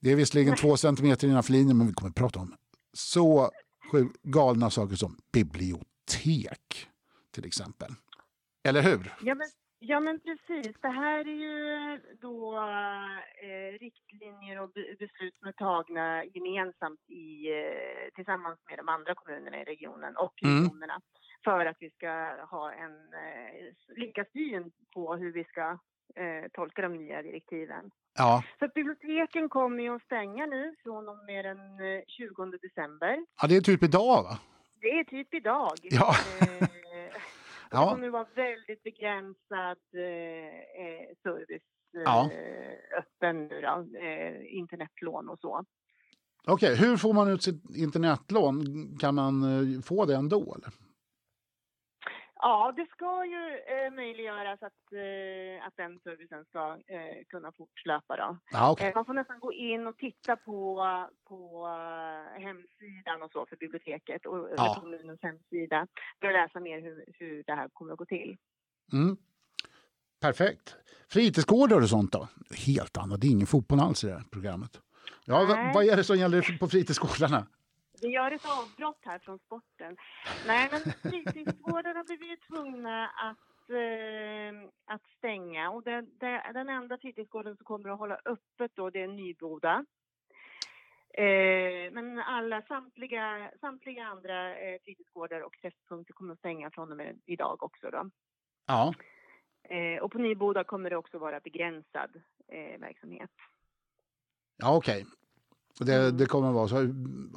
Det 0.00 0.12
är 0.12 0.16
visserligen 0.16 0.56
två 0.56 0.76
centimeter 0.76 1.28
innanför 1.28 1.52
linjen 1.52 1.78
men 1.78 1.86
vi 1.86 1.92
kommer 1.92 2.12
prata 2.12 2.40
om 2.40 2.54
så 2.92 3.50
galna 4.22 4.70
saker 4.70 4.96
som 4.96 5.16
bibliotek 5.32 6.86
till 7.34 7.44
exempel. 7.44 7.94
Eller 8.64 8.82
hur? 8.82 9.14
Ja 9.22 9.34
men, 9.34 9.48
ja, 9.78 10.00
men 10.00 10.20
precis. 10.20 10.76
Det 10.80 10.88
här 10.88 11.18
är 11.18 11.40
ju 11.46 12.00
då 12.20 12.56
eh, 13.42 13.78
riktlinjer 13.80 14.60
och 14.60 14.70
beslut 14.98 15.34
som 15.38 15.48
är 15.48 15.52
tagna 15.52 16.24
gemensamt 16.24 17.10
i, 17.10 17.48
eh, 17.52 18.14
tillsammans 18.14 18.58
med 18.68 18.78
de 18.78 18.88
andra 18.88 19.14
kommunerna 19.14 19.60
i 19.60 19.64
regionen 19.64 20.16
och 20.16 20.42
mm. 20.42 20.62
regionerna. 20.62 20.94
Mm 20.94 21.02
för 21.44 21.66
att 21.66 21.76
vi 21.80 21.90
ska 21.90 22.10
ha 22.50 22.72
en 22.72 22.94
eh, 23.24 23.96
lika 23.96 24.24
syn 24.32 24.70
på 24.94 25.16
hur 25.16 25.32
vi 25.32 25.44
ska 25.44 25.78
eh, 26.14 26.48
tolka 26.52 26.82
de 26.82 26.96
nya 26.96 27.22
direktiven. 27.22 27.90
Ja. 28.18 28.42
Så 28.58 28.68
biblioteken 28.74 29.48
kommer 29.48 29.82
ju 29.82 29.96
att 29.96 30.02
stänga 30.02 30.46
nu 30.46 30.74
från 30.82 31.08
och 31.08 31.18
med 31.26 31.44
den 31.44 31.58
20 32.06 32.42
eh, 32.42 32.48
december. 32.62 33.26
Ja, 33.42 33.48
det 33.48 33.56
är 33.56 33.60
typ 33.60 33.82
idag 33.82 34.22
va? 34.22 34.38
Det 34.80 34.90
är 34.98 35.04
typ 35.04 35.34
idag. 35.34 35.78
Ja. 35.82 36.14
Eh, 37.72 37.78
ja. 37.78 37.84
Det 37.84 37.90
kommer 37.90 38.10
vara 38.10 38.26
väldigt 38.34 38.82
begränsad 38.82 39.78
eh, 39.94 40.56
eh 40.82 41.08
service 41.22 41.62
ja. 42.04 42.30
öppen 42.98 43.48
nu 43.48 43.60
då, 43.60 43.86
internetlån 44.48 45.28
och 45.28 45.38
så. 45.40 45.64
Okej, 46.46 46.72
okay. 46.72 46.88
hur 46.88 46.96
får 46.96 47.12
man 47.12 47.28
ut 47.28 47.42
sitt 47.42 47.76
internetlån? 47.76 48.62
Kan 49.00 49.14
man 49.14 49.42
få 49.82 50.04
det 50.04 50.14
ändå? 50.14 50.56
Eller? 50.56 50.87
Ja, 52.40 52.72
det 52.76 52.86
ska 52.90 53.24
ju 53.24 53.44
eh, 53.74 53.90
möjliggöras 53.94 54.62
att, 54.62 54.92
eh, 54.92 55.66
att 55.66 55.76
den 55.76 56.00
servicen 56.04 56.44
ska 56.44 56.78
eh, 56.86 57.24
kunna 57.28 57.52
fortlöpa. 57.52 58.16
Då. 58.16 58.38
Ah, 58.52 58.72
okay. 58.72 58.88
eh, 58.88 58.94
man 58.94 59.04
får 59.04 59.14
nästan 59.14 59.40
gå 59.40 59.52
in 59.52 59.86
och 59.86 59.96
titta 59.96 60.36
på, 60.36 60.84
på 61.28 61.66
uh, 61.66 62.40
hemsidan 62.44 63.22
och 63.22 63.30
så 63.32 63.46
för 63.46 63.56
biblioteket 63.56 64.26
och 64.26 64.48
ja. 64.56 64.76
kommunens 64.80 65.22
hemsida 65.22 65.86
för 66.20 66.26
att 66.28 66.32
läsa 66.32 66.60
mer 66.60 66.80
hur, 66.80 67.04
hur 67.18 67.42
det 67.46 67.54
här 67.54 67.68
kommer 67.72 67.92
att 67.92 67.98
gå 67.98 68.04
till. 68.04 68.36
Mm. 68.92 69.16
Perfekt. 70.20 70.76
Fritidsgårdar 71.08 71.80
och 71.82 71.88
sånt 71.88 72.12
då? 72.12 72.28
Helt 72.66 72.96
annat, 72.96 73.20
det 73.20 73.26
är 73.26 73.30
ingen 73.30 73.46
fotboll 73.46 73.80
alls 73.80 74.04
i 74.04 74.06
det 74.06 74.12
här 74.12 74.24
programmet. 74.30 74.80
Ja, 75.24 75.70
vad 75.74 75.84
är 75.84 75.96
det 75.96 76.04
som 76.04 76.16
gäller 76.16 76.58
på 76.58 76.68
fritidsgårdarna? 76.68 77.46
Vi 78.02 78.08
gör 78.08 78.30
ett 78.30 78.44
avbrott 78.44 79.00
här 79.04 79.18
från 79.18 79.38
sporten. 79.38 79.96
Nej, 80.46 80.68
men 80.72 80.80
fritidsgårdarna 81.12 82.04
blev 82.04 82.22
ju 82.22 82.36
tvungna 82.36 83.06
att, 83.06 83.70
eh, 83.70 84.70
att 84.94 85.02
stänga. 85.18 85.70
Och 85.70 85.82
det, 85.82 86.06
den 86.54 86.68
enda 86.68 86.98
fritidsgården 86.98 87.56
som 87.56 87.64
kommer 87.64 87.88
att 87.88 87.98
hålla 87.98 88.18
öppet 88.24 88.72
då, 88.74 88.90
det 88.90 89.02
är 89.02 89.08
Nyboda. 89.08 89.84
Eh, 91.14 91.92
men 91.92 92.18
alla, 92.18 92.62
samtliga, 92.62 93.50
samtliga 93.60 94.06
andra 94.06 94.58
eh, 94.58 94.80
fritidsgårdar 94.84 95.40
och 95.40 95.58
träffpunkter 95.62 96.14
kommer 96.14 96.32
att 96.32 96.38
stänga 96.38 96.70
från 96.70 96.90
och 96.90 96.96
med 96.96 97.20
idag 97.26 97.62
också. 97.62 97.90
Då. 97.90 98.10
Ja. 98.66 98.94
Eh, 99.62 100.02
och 100.02 100.12
på 100.12 100.18
Nyboda 100.18 100.64
kommer 100.64 100.90
det 100.90 100.96
också 100.96 101.18
vara 101.18 101.40
begränsad 101.40 102.22
eh, 102.48 102.80
verksamhet. 102.80 103.30
Ja, 104.56 104.76
okej. 104.76 105.02
Okay. 105.02 105.17
Det, 105.80 105.94
mm. 105.94 106.16
det 106.16 106.26
kommer 106.26 106.48
att 106.48 106.54
vara 106.54 106.68
så. 106.68 106.76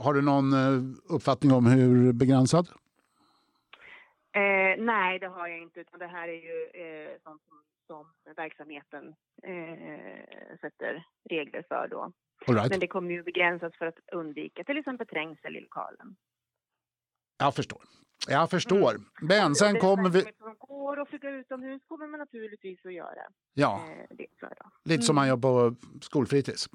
Har 0.04 0.13
du 0.13 0.21
någon 0.21 0.54
eh, 0.54 1.13
uppfattning 1.15 1.51
om 1.51 1.65
hur 1.65 2.13
begränsad? 2.13 2.67
Eh, 4.34 4.84
nej, 4.84 5.19
det 5.19 5.27
har 5.27 5.47
jag 5.47 5.62
inte. 5.62 5.80
Utan 5.80 5.99
det 5.99 6.08
här 6.08 6.27
är 6.27 6.41
ju 6.49 6.58
eh, 6.84 7.12
sånt 7.23 7.41
som, 7.47 7.58
som 7.88 8.34
verksamheten 8.36 9.15
eh, 9.43 10.58
sätter 10.62 11.06
regler 11.30 11.63
för. 11.67 11.88
Då. 11.91 12.12
Right. 12.47 12.69
Men 12.69 12.80
det 12.80 12.88
kommer 12.88 13.12
ju 13.12 13.23
begränsas 13.23 13.73
för 13.77 13.86
att 13.86 13.99
undvika 14.12 14.63
till 14.63 14.77
exempel 14.77 15.08
trängsel 15.08 15.56
i 15.56 15.62
lokalen. 15.62 16.15
Jag 17.38 17.56
förstår. 17.56 17.82
Jag 18.27 18.49
förstår. 18.49 18.91
Mm. 18.91 19.06
Men 19.21 19.56
sen 19.56 19.80
kommer 19.80 20.10
vi... 20.10 20.21
Som 20.21 20.56
går 20.60 21.01
att 21.01 21.10
flyga 21.10 21.30
utomhus 21.30 21.82
kommer 21.88 22.08
man 22.08 22.19
naturligtvis 22.19 22.86
att 22.86 22.93
göra. 22.93 23.21
Ja, 23.54 23.82
eh, 23.89 24.15
det 24.17 24.27
lite 24.84 25.04
som 25.04 25.15
man 25.15 25.27
mm. 25.27 25.30
gör 25.30 25.41
på 25.41 25.75
skolfritids. 26.01 26.69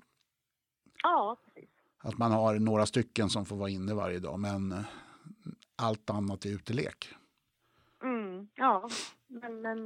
Ja, 1.08 1.36
precis. 1.44 1.70
Att 2.02 2.18
man 2.18 2.32
har 2.32 2.54
några 2.54 2.86
stycken 2.86 3.28
som 3.28 3.44
får 3.44 3.56
vara 3.56 3.70
inne 3.70 3.94
varje 3.94 4.18
dag, 4.18 4.38
men 4.40 4.72
eh, 4.72 4.84
allt 5.82 6.10
annat 6.10 6.44
är 6.44 6.48
utelek. 6.48 7.08
Mm, 8.02 8.48
ja, 8.54 8.88
men, 9.26 9.60
men 9.60 9.78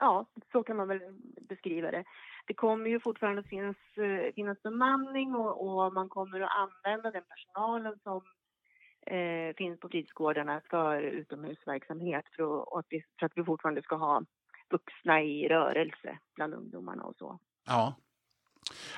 ja, 0.00 0.26
så 0.52 0.62
kan 0.62 0.76
man 0.76 0.88
väl 0.88 1.00
beskriva 1.48 1.90
det. 1.90 2.04
Det 2.46 2.54
kommer 2.54 2.90
ju 2.90 3.00
fortfarande 3.00 3.42
finnas, 3.42 3.76
eh, 3.96 4.34
finnas 4.34 4.62
bemanning 4.62 5.34
och, 5.34 5.52
och 5.66 5.92
man 5.92 6.08
kommer 6.08 6.40
att 6.40 6.50
använda 6.50 7.10
den 7.10 7.24
personalen 7.28 7.98
som 8.02 8.22
eh, 9.06 9.54
finns 9.56 9.80
på 9.80 9.88
fritidsgårdarna 9.88 10.60
för 10.70 11.02
utomhusverksamhet 11.02 12.24
för 12.36 12.78
att, 12.78 12.86
vi, 12.88 13.04
för 13.18 13.26
att 13.26 13.32
vi 13.34 13.44
fortfarande 13.44 13.82
ska 13.82 13.96
ha 13.96 14.22
vuxna 14.70 15.22
i 15.22 15.48
rörelse 15.48 16.18
bland 16.34 16.54
ungdomarna 16.54 17.02
och 17.04 17.16
så. 17.16 17.38
Ja, 17.66 17.94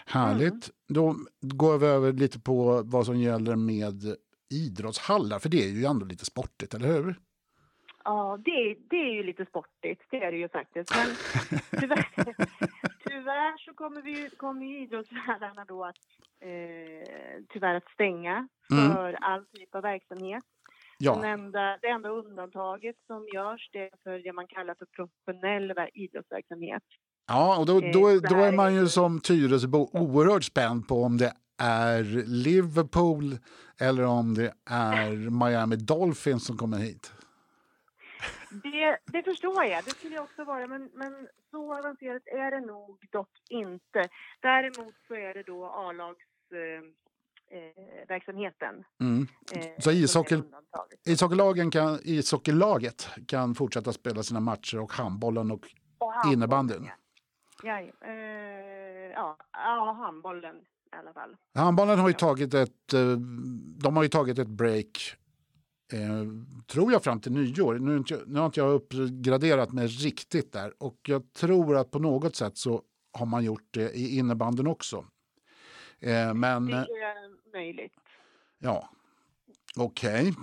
Härligt. 0.07 0.53
Mm. 0.53 0.73
Då 0.89 1.17
går 1.41 1.79
vi 1.79 1.87
över 1.87 2.13
lite 2.13 2.41
på 2.41 2.83
vad 2.85 3.07
som 3.07 3.17
gäller 3.17 3.57
med 3.57 4.17
idrottshallar, 4.51 5.39
för 5.39 5.49
det 5.49 5.65
är 5.65 5.69
ju 5.69 5.85
ändå 5.85 6.07
lite 6.07 6.25
sportigt, 6.25 6.75
eller 6.75 6.89
hur? 6.89 7.15
Ja, 8.05 8.39
det, 8.45 8.77
det 8.91 8.97
är 8.97 9.13
ju 9.13 9.23
lite 9.23 9.47
sportigt, 9.47 10.03
det 10.11 10.25
är 10.25 10.33
det 10.33 10.39
ju 10.39 10.49
faktiskt. 10.49 10.95
Men 10.97 11.07
tyvärr, 11.81 12.07
tyvärr 13.09 13.59
så 13.59 13.75
kommer, 13.75 14.03
vi, 14.03 14.31
kommer 14.31 14.67
ju 14.67 14.83
idrottshallarna 14.83 15.65
då 15.65 15.85
att 15.85 15.97
eh, 16.41 17.45
tyvärr 17.49 17.75
att 17.75 17.89
stänga 17.95 18.49
mm. 18.73 18.93
för 18.93 19.09
mm. 19.09 19.23
all 19.23 19.47
typ 19.47 19.75
av 19.75 19.83
verksamhet. 19.83 20.45
Ja. 20.99 21.15
Den 21.15 21.25
enda, 21.25 21.79
det 21.83 21.89
enda 21.89 22.09
undantaget 22.09 22.97
som 23.07 23.29
görs 23.35 23.71
det 23.73 23.79
är 23.79 23.91
för 24.03 24.19
det 24.19 24.33
man 24.33 24.47
kallar 24.47 24.75
för 24.75 24.87
professionell 24.87 25.75
idrottsverksamhet. 25.95 26.83
Ja, 27.33 27.59
och 27.59 27.67
då, 27.67 27.81
då, 27.81 28.21
då 28.21 28.37
är 28.37 28.53
man 28.53 28.75
ju 28.75 28.89
som 28.89 29.21
Tyresöbo 29.21 29.91
oerhört 29.93 30.45
spänd 30.45 30.89
på 30.89 31.03
om 31.03 31.19
det 31.19 31.33
är 31.59 32.03
Liverpool 32.27 33.39
eller 33.81 34.05
om 34.05 34.35
det 34.35 34.55
är 34.71 35.31
Miami 35.31 35.77
Dolphins 35.77 36.47
som 36.47 36.57
kommer 36.57 36.79
hit. 36.79 37.13
Det, 38.51 38.99
det, 39.13 39.23
förstår 39.23 39.65
jag, 39.65 39.85
det 39.85 39.91
skulle 39.91 40.15
jag 40.15 40.25
också 40.25 40.45
vara, 40.45 40.67
men, 40.67 40.91
men 40.95 41.29
så 41.51 41.79
avancerat 41.79 42.23
är 42.27 42.51
det 42.51 42.67
nog 42.67 42.99
dock 43.11 43.31
inte. 43.51 44.09
Däremot 44.41 44.95
så 45.09 45.15
är 45.15 45.35
det 45.35 45.43
då 45.43 45.65
A-lags 45.65 46.53
eh, 46.53 46.59
eh. 47.59 47.73
Mm. 49.01 49.27
Eh, 49.53 49.67
så 49.79 49.91
ishockey, 49.91 50.43
ishockeylagen 51.07 51.71
kan, 51.71 51.99
ishockeylaget 52.05 53.09
kan 53.27 53.55
fortsätta 53.55 53.93
spela 53.93 54.23
sina 54.23 54.41
matcher 54.41 54.79
och 54.79 54.93
handbollen 54.93 55.51
och, 55.51 55.67
och 55.99 56.33
innebandyn? 56.33 56.85
Ja, 56.85 56.93
eh, 57.65 59.13
ja, 59.15 59.37
ja, 59.53 59.93
handbollen 59.93 60.57
i 60.93 60.97
alla 60.97 61.13
fall. 61.13 61.37
Handbollen 61.55 61.99
har 61.99 62.09
ju 62.09 62.15
tagit 62.15 62.55
ett, 62.55 62.93
eh, 62.93 63.17
de 63.83 63.97
har 63.97 64.03
ju 64.03 64.09
tagit 64.09 64.39
ett 64.39 64.49
break 64.49 65.17
Eh, 65.93 66.25
tror 66.67 66.93
jag 66.93 67.05
fram 67.05 67.21
till 67.21 67.33
nyår. 67.33 67.79
Nu, 67.79 68.05
nu 68.27 68.39
har 68.39 68.47
inte 68.47 68.61
jag 68.61 68.73
uppgraderat 68.73 69.73
mig 69.73 69.87
riktigt 69.87 70.53
där 70.53 70.75
och 70.79 70.99
jag 71.03 71.33
tror 71.33 71.77
att 71.77 71.91
på 71.91 71.99
något 71.99 72.37
sätt 72.37 72.59
så 72.59 72.83
har 73.13 73.27
man 73.27 73.45
gjort 73.45 73.69
det 73.71 73.91
i 73.91 74.19
innebanden 74.19 74.67
också. 74.67 75.05
Eh, 76.01 76.35
men, 76.35 76.67
det 76.67 76.77
är 76.77 77.53
möjligt. 77.53 77.93
Ja, 78.59 78.89
okej. 79.77 80.21
Okay. 80.21 80.35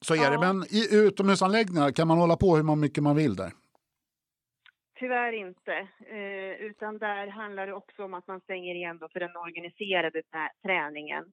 Så 0.00 0.14
är 0.14 0.18
ja. 0.18 0.30
det, 0.30 0.38
men 0.38 0.64
i 0.70 0.88
utomhusanläggningar 0.90 1.90
kan 1.90 2.08
man 2.08 2.18
hålla 2.18 2.36
på 2.36 2.56
hur 2.56 2.76
mycket 2.76 3.02
man 3.02 3.16
vill 3.16 3.36
där? 3.36 3.52
Tyvärr 4.98 5.32
inte, 5.32 5.88
eh, 6.06 6.66
utan 6.66 6.98
där 6.98 7.26
handlar 7.26 7.66
det 7.66 7.72
också 7.72 8.04
om 8.04 8.14
att 8.14 8.26
man 8.26 8.40
stänger 8.40 8.74
igen 8.74 8.98
för 9.12 9.20
den 9.20 9.36
organiserade 9.36 10.22
träningen. 10.62 11.32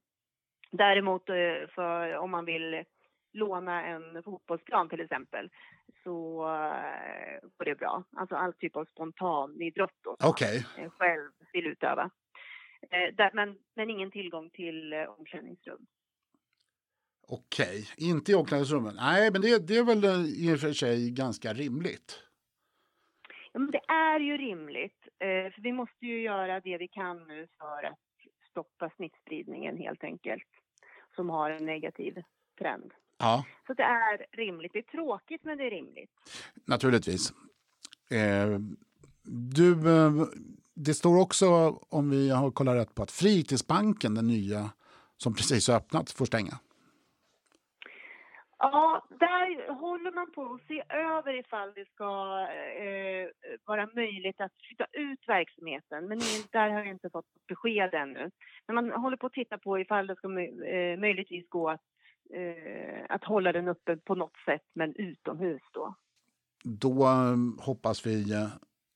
Däremot 0.70 1.28
eh, 1.28 1.68
för 1.74 2.16
om 2.16 2.30
man 2.30 2.44
vill 2.44 2.84
låna 3.32 3.86
en 3.86 4.22
fotbollsplan 4.22 4.88
till 4.88 5.00
exempel 5.00 5.50
så 6.04 6.42
eh, 6.42 7.48
går 7.56 7.64
det 7.64 7.74
bra. 7.74 8.04
Alltså 8.16 8.34
all 8.34 8.52
typ 8.52 8.76
av 8.76 8.84
spontanidrott 8.84 9.98
då, 10.04 10.16
som 10.20 10.30
okay. 10.30 10.62
man 10.78 10.90
själv 10.90 11.30
vill 11.52 11.66
utöva. 11.66 12.10
Men, 13.32 13.58
men 13.74 13.90
ingen 13.90 14.10
tillgång 14.10 14.50
till 14.50 14.94
omklädningsrum. 15.18 15.86
Okej, 17.28 17.66
okay. 17.66 18.08
inte 18.10 18.32
i 18.32 18.34
omklädningsrummen. 18.34 18.94
Nej, 18.96 19.30
men 19.32 19.40
det, 19.40 19.68
det 19.68 19.76
är 19.76 19.84
väl 19.84 20.04
i 20.26 20.54
och 20.54 20.60
för 20.60 20.72
sig 20.72 21.10
ganska 21.10 21.52
rimligt. 21.52 22.26
Ja, 23.56 23.60
men 23.60 23.70
det 23.70 23.92
är 23.92 24.20
ju 24.20 24.36
rimligt. 24.36 25.08
Eh, 25.18 25.52
för 25.52 25.62
vi 25.62 25.72
måste 25.72 26.06
ju 26.06 26.20
göra 26.20 26.60
det 26.60 26.78
vi 26.78 26.88
kan 26.88 27.16
nu 27.28 27.46
för 27.58 27.86
att 27.86 27.98
stoppa 28.50 28.90
smittspridningen 28.96 29.76
helt 29.76 30.04
enkelt. 30.04 30.48
Som 31.14 31.30
har 31.30 31.50
en 31.50 31.66
negativ 31.66 32.22
trend. 32.58 32.92
Ja. 33.18 33.44
Så 33.66 33.74
det 33.74 33.82
är 33.82 34.26
rimligt. 34.32 34.72
Det 34.72 34.78
är 34.78 34.82
tråkigt 34.82 35.44
men 35.44 35.58
det 35.58 35.64
är 35.64 35.70
rimligt. 35.70 36.10
Naturligtvis. 36.64 37.32
Eh, 38.10 38.58
du, 39.54 39.72
eh, 39.72 40.12
det 40.74 40.94
står 40.94 41.20
också, 41.20 41.46
om 41.88 42.10
vi 42.10 42.30
har 42.30 42.50
kollat 42.50 42.76
rätt 42.76 42.94
på, 42.94 43.02
att 43.02 43.10
Fritidsbanken, 43.10 44.14
den 44.14 44.26
nya 44.26 44.70
som 45.16 45.34
precis 45.34 45.68
har 45.68 45.76
öppnat, 45.76 46.10
får 46.10 46.24
stänga. 46.24 46.58
Ja, 48.58 49.06
där 49.10 49.72
håller 49.72 50.12
man 50.12 50.32
på 50.32 50.54
att 50.54 50.66
se 50.68 50.82
över 50.88 51.38
ifall 51.38 51.72
det 51.74 51.88
ska 51.94 52.04
eh, 52.84 53.28
vara 53.64 53.88
möjligt 53.94 54.40
att 54.40 54.52
flytta 54.68 54.86
ut 54.92 55.20
verksamheten. 55.26 56.08
Men 56.08 56.18
där 56.52 56.70
har 56.70 56.78
jag 56.78 56.88
inte 56.88 57.10
fått 57.10 57.26
besked 57.48 57.94
ännu. 57.94 58.30
Men 58.66 58.74
man 58.74 58.90
håller 58.90 59.16
på 59.16 59.26
att 59.26 59.32
titta 59.32 59.58
på 59.58 59.78
ifall 59.78 60.06
det 60.06 60.16
ska 60.16 60.28
eh, 60.28 60.98
möjligtvis 60.98 61.48
gå 61.48 61.70
att, 61.70 61.80
eh, 62.34 63.04
att 63.08 63.24
hålla 63.24 63.52
den 63.52 63.68
uppe 63.68 63.96
på 63.96 64.14
något 64.14 64.36
sätt, 64.44 64.64
men 64.74 64.94
utomhus 64.96 65.62
då. 65.72 65.94
Då 66.64 67.02
eh, 67.02 67.64
hoppas 67.64 68.06
vi 68.06 68.32
eh, 68.32 68.48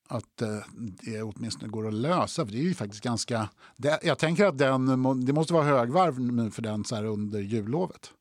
att 0.08 0.42
eh, 0.42 0.48
det 0.76 1.22
åtminstone 1.22 1.72
går 1.72 1.88
att 1.88 1.94
lösa. 1.94 2.46
För 2.46 2.52
det 2.52 2.58
är 2.58 2.68
ju 2.68 2.74
faktiskt 2.74 3.04
ganska... 3.04 3.50
Det, 3.76 3.98
jag 4.02 4.18
tänker 4.18 4.46
att 4.46 4.58
den, 4.58 4.86
det 5.26 5.32
måste 5.32 5.54
vara 5.54 5.64
högvarv 5.64 6.50
för 6.50 6.62
den 6.62 6.84
så 6.84 6.96
här 6.96 7.04
under 7.04 7.40
jullovet. 7.40 8.14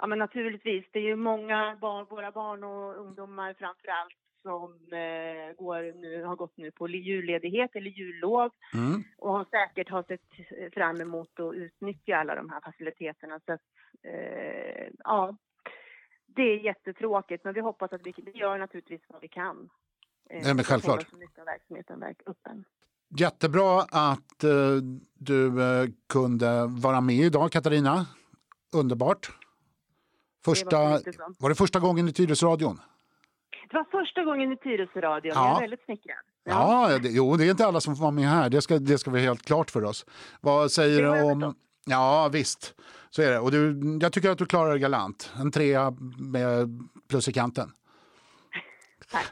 Ja, 0.00 0.06
men 0.06 0.18
naturligtvis. 0.18 0.84
Det 0.92 0.98
är 0.98 1.02
ju 1.02 1.16
många 1.16 1.76
barn, 1.80 2.06
våra 2.10 2.30
barn 2.30 2.64
och 2.64 2.98
ungdomar 2.98 3.54
framför 3.58 3.88
allt 3.88 4.16
som 4.42 4.72
eh, 4.72 5.64
går 5.64 6.00
nu, 6.00 6.24
har 6.24 6.36
gått 6.36 6.56
nu 6.56 6.70
på 6.70 6.88
julledighet 6.88 7.70
eller 7.76 7.90
jullov 7.90 8.50
mm. 8.74 9.04
och 9.18 9.32
har 9.32 9.44
säkert 9.50 9.90
har 9.90 10.02
sett 10.02 10.74
fram 10.74 11.00
emot 11.00 11.40
att 11.40 11.54
utnyttja 11.54 12.16
alla 12.16 12.34
de 12.34 12.50
här 12.50 12.60
faciliteterna. 12.60 13.40
Så 13.46 13.52
att, 13.52 13.60
eh, 14.02 14.88
ja, 15.04 15.36
det 16.26 16.42
är 16.42 16.56
jättetråkigt, 16.56 17.44
men 17.44 17.54
vi 17.54 17.60
hoppas 17.60 17.92
att 17.92 18.00
vi, 18.04 18.14
vi 18.16 18.38
gör 18.38 18.58
naturligtvis 18.58 19.02
vad 19.08 19.20
vi 19.20 19.28
kan. 19.28 19.70
Eh, 20.30 20.42
Nej, 20.42 20.54
men 20.54 20.64
självklart. 20.64 21.06
Verksamheten 21.46 22.02
öppen. 22.26 22.64
Jättebra 23.18 23.80
att 23.82 24.44
eh, 24.44 24.76
du 25.14 25.62
eh, 25.62 25.88
kunde 26.08 26.66
vara 26.66 27.00
med 27.00 27.16
idag, 27.16 27.52
Katarina. 27.52 28.06
Underbart. 28.74 29.39
Första, 30.44 30.78
det 30.78 31.18
var, 31.18 31.34
var, 31.38 31.48
det 31.48 31.54
första 31.54 31.80
gången 31.80 32.08
i 32.08 32.12
Tyresöradion? 32.12 32.80
Det 33.70 33.76
var 33.76 33.84
första 33.84 34.24
gången 34.24 34.52
i 34.52 34.56
Tyresöradion. 34.56 35.32
Ja. 35.34 35.48
Jag 35.48 35.56
är 35.56 35.60
väldigt 35.60 35.84
smickrad. 35.84 36.16
Ja, 36.44 36.92
ja 36.92 36.98
det, 36.98 37.08
jo, 37.08 37.36
det 37.36 37.46
är 37.46 37.50
inte 37.50 37.66
alla 37.66 37.80
som 37.80 37.96
får 37.96 38.02
vara 38.02 38.10
med 38.10 38.28
här. 38.28 38.50
Det 38.50 38.62
ska, 38.62 38.78
det 38.78 38.98
ska 38.98 39.10
vi 39.10 39.20
helt 39.20 39.42
klart 39.42 39.70
för 39.70 39.84
oss. 39.84 40.06
Vad 40.40 40.72
säger 40.72 41.02
du 41.02 41.22
om... 41.22 41.54
Ja, 41.86 42.28
visst. 42.32 42.74
Så 43.10 43.22
är 43.22 43.30
det. 43.30 43.38
Och 43.38 43.50
du, 43.50 43.80
jag 44.02 44.12
tycker 44.12 44.30
att 44.30 44.38
du 44.38 44.46
klarar 44.46 44.72
det 44.72 44.78
galant. 44.78 45.32
En 45.40 45.52
trea 45.52 45.90
med 46.18 46.88
plus 47.08 47.28
i 47.28 47.32
kanten. 47.32 47.72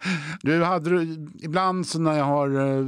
Du, 0.42 0.64
hade 0.64 1.02
ibland 1.42 1.86
så 1.86 2.00
när 2.00 2.18
jag 2.18 2.24
har 2.24 2.78
eh, 2.78 2.84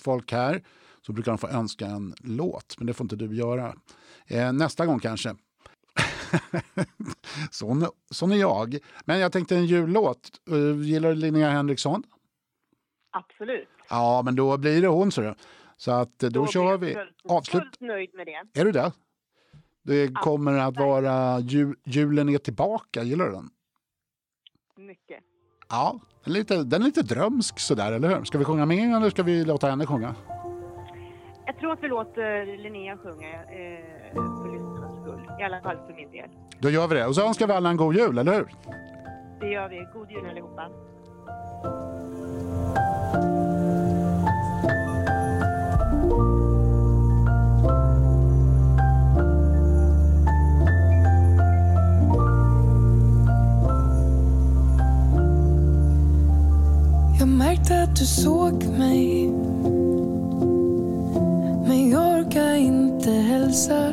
folk 0.00 0.32
här 0.32 0.62
så 1.06 1.12
brukar 1.12 1.32
de 1.32 1.38
få 1.38 1.48
önska 1.48 1.86
en 1.86 2.14
låt, 2.18 2.74
men 2.78 2.86
det 2.86 2.94
får 2.94 3.04
inte 3.04 3.16
du 3.16 3.36
göra. 3.36 3.74
Eh, 4.26 4.52
nästa 4.52 4.86
gång 4.86 5.00
kanske. 5.00 5.34
sån, 7.50 7.86
sån 8.10 8.32
är 8.32 8.36
jag. 8.36 8.78
Men 9.04 9.18
jag 9.18 9.32
tänkte 9.32 9.56
en 9.56 9.66
jullåt. 9.66 10.30
Uh, 10.50 10.82
gillar 10.82 11.08
du 11.08 11.14
Linnea 11.14 11.50
Henriksson? 11.50 12.02
Absolut. 13.10 13.68
Ja, 13.88 14.22
men 14.24 14.36
då 14.36 14.56
blir 14.56 14.82
det 14.82 14.88
hon. 14.88 15.12
Så, 15.12 15.34
så 15.76 15.90
att 15.90 16.18
då, 16.18 16.28
då 16.28 16.46
kör 16.46 16.78
vi. 16.78 16.94
Fullt, 16.94 17.16
Avslut. 17.28 17.62
fullt 17.62 17.80
nöjd 17.80 18.14
med 18.14 18.26
det. 18.26 18.60
Är 18.60 18.64
du 18.64 18.72
det? 18.72 18.92
Det 19.82 20.14
kommer 20.14 20.58
att 20.58 20.76
vara 20.76 21.40
jul, 21.40 21.76
julen 21.84 22.28
är 22.28 22.38
tillbaka. 22.38 23.02
Gillar 23.02 23.26
du 23.26 23.32
den? 23.32 23.50
Mycket. 24.76 25.20
Ja, 25.68 26.00
den 26.24 26.34
är 26.34 26.38
lite, 26.38 26.62
den 26.62 26.82
är 26.82 26.86
lite 26.86 27.02
drömsk 27.02 27.58
sådär, 27.58 27.92
eller 27.92 28.08
hur? 28.08 28.24
Ska 28.24 28.38
vi 28.38 28.44
sjunga 28.44 28.66
med 28.66 28.96
eller 28.96 29.10
ska 29.10 29.22
vi 29.22 29.44
låta 29.44 29.70
henne 29.70 29.86
sjunga? 29.86 30.14
Jag 31.46 31.58
tror 31.58 31.72
att 31.72 31.82
vi 31.82 31.88
låter 31.88 32.58
Linnea 32.58 32.96
sjunga. 32.96 33.32
Eh, 33.32 34.73
i 35.38 35.42
alla 35.42 35.60
fall 35.60 35.76
för 35.86 35.94
min 35.94 36.10
del. 36.10 36.28
Då 36.58 36.70
gör 36.70 36.88
vi 36.88 36.94
det. 36.94 37.06
Och 37.06 37.14
så 37.14 37.26
önskar 37.26 37.46
vi 37.46 37.52
alla 37.52 37.70
en 37.70 37.76
god 37.76 37.96
jul, 37.96 38.18
eller 38.18 38.34
hur? 38.34 38.48
Det 39.40 39.50
gör 39.50 39.68
vi. 39.68 39.86
God 39.94 40.10
jul 40.10 40.30
allihopa. 40.30 40.68
Jag 57.18 57.28
märkte 57.28 57.82
att 57.82 57.96
du 57.96 58.04
såg 58.06 58.64
mig 58.64 59.30
Men 61.66 61.90
jag 61.90 62.20
orkar 62.20 62.54
inte 62.54 63.10
hälsa 63.10 63.92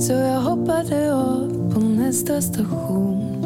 så 0.00 0.12
jag 0.12 0.40
hoppade 0.80 1.14
av 1.14 1.72
på 1.74 1.80
nästa 1.80 2.42
station. 2.42 3.42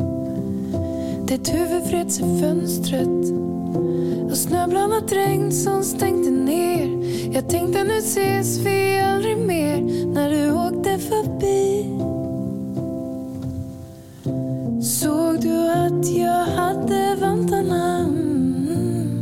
Ditt 1.26 1.55
huvud 1.55 1.85
freds 1.91 2.18
i 2.20 2.41
fönstret 2.41 3.32
och 4.30 4.37
snöblandat 4.37 5.12
regn 5.12 5.53
som 5.53 5.82
stängde 5.82 6.30
ner. 6.30 7.05
Jag 7.35 7.49
tänkte 7.49 7.85
nu 7.85 7.99
ses 7.99 8.59
vi 8.59 9.01
aldrig 9.01 9.39
mer 9.39 9.80
när 10.14 10.30
du 10.30 10.53
åkte 10.53 10.99
förbi. 10.99 11.85
Såg 14.82 15.41
du 15.41 15.68
att 15.68 16.16
jag 16.16 16.45
hade 16.45 17.16
vantarna 17.20 17.99
mm, 17.99 19.20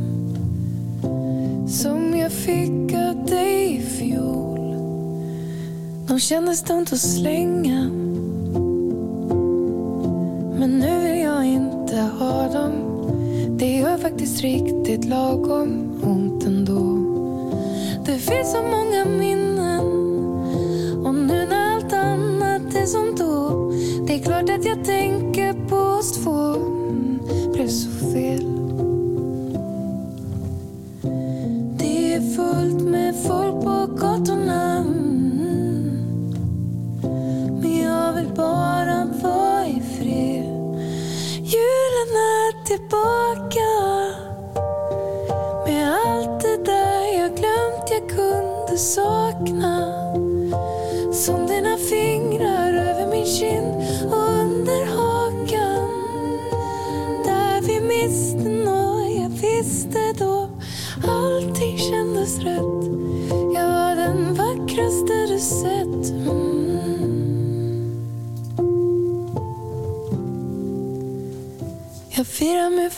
som 1.68 2.16
jag 2.16 2.32
fick 2.32 2.94
av 2.94 3.26
dig 3.26 3.76
i 3.76 3.80
fjol? 3.80 4.76
De 6.08 6.20
kändes 6.20 6.62
dumt 6.62 6.86
att 6.92 7.00
slänga. 7.00 8.01
Känns 14.32 14.42
riktigt 14.42 15.04
lagom 15.04 16.00
ont 16.02 16.44
ändå. 16.44 16.98
Det 18.04 18.18
finns 18.18 18.52
så 18.52 18.62
många 18.62 19.04
minnen. 19.18 19.84
Och 21.06 21.14
nu 21.14 21.46
när 21.46 21.76
allt 21.76 21.92
annat 21.92 22.74
är 22.74 22.86
som 22.86 23.14
då. 23.18 23.72
Det 24.06 24.14
är 24.14 24.18
klart 24.18 24.50
att 24.50 24.64
jag 24.64 24.84
tänker 24.84 25.68
på 25.68 25.76
oss 25.76 26.12
två 26.12 26.54
blev 27.52 27.68
så 27.68 27.90
fel. 27.90 28.44
Det 31.78 32.14
är 32.14 32.36
fullt 32.36 32.82
med 32.82 33.14
folk 33.26 33.64
på 33.64 33.86
gatorna. 33.96 34.71
Jag 72.52 72.60
firar 72.60 72.70
med 72.70 72.92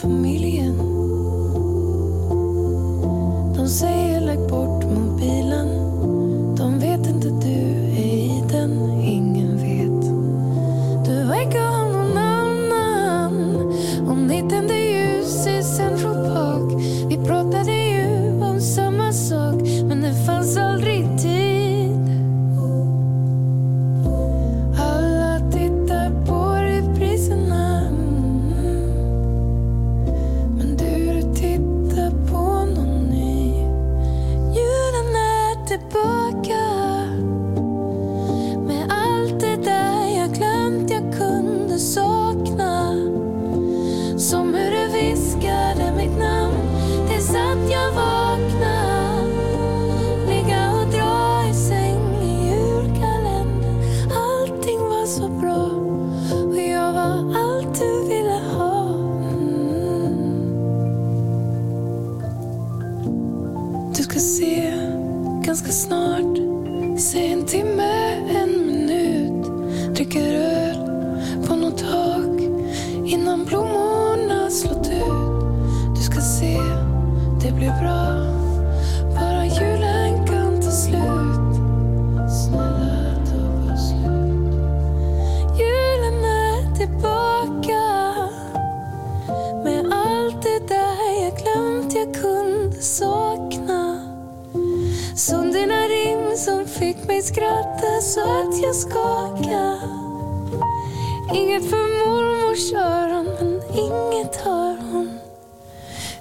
Inget 101.34 101.70
för 101.70 101.76
mormors 101.76 102.72
öron 102.72 103.24
men 103.24 103.76
inget 103.78 104.36
hör 104.36 104.76
hon. 104.76 105.18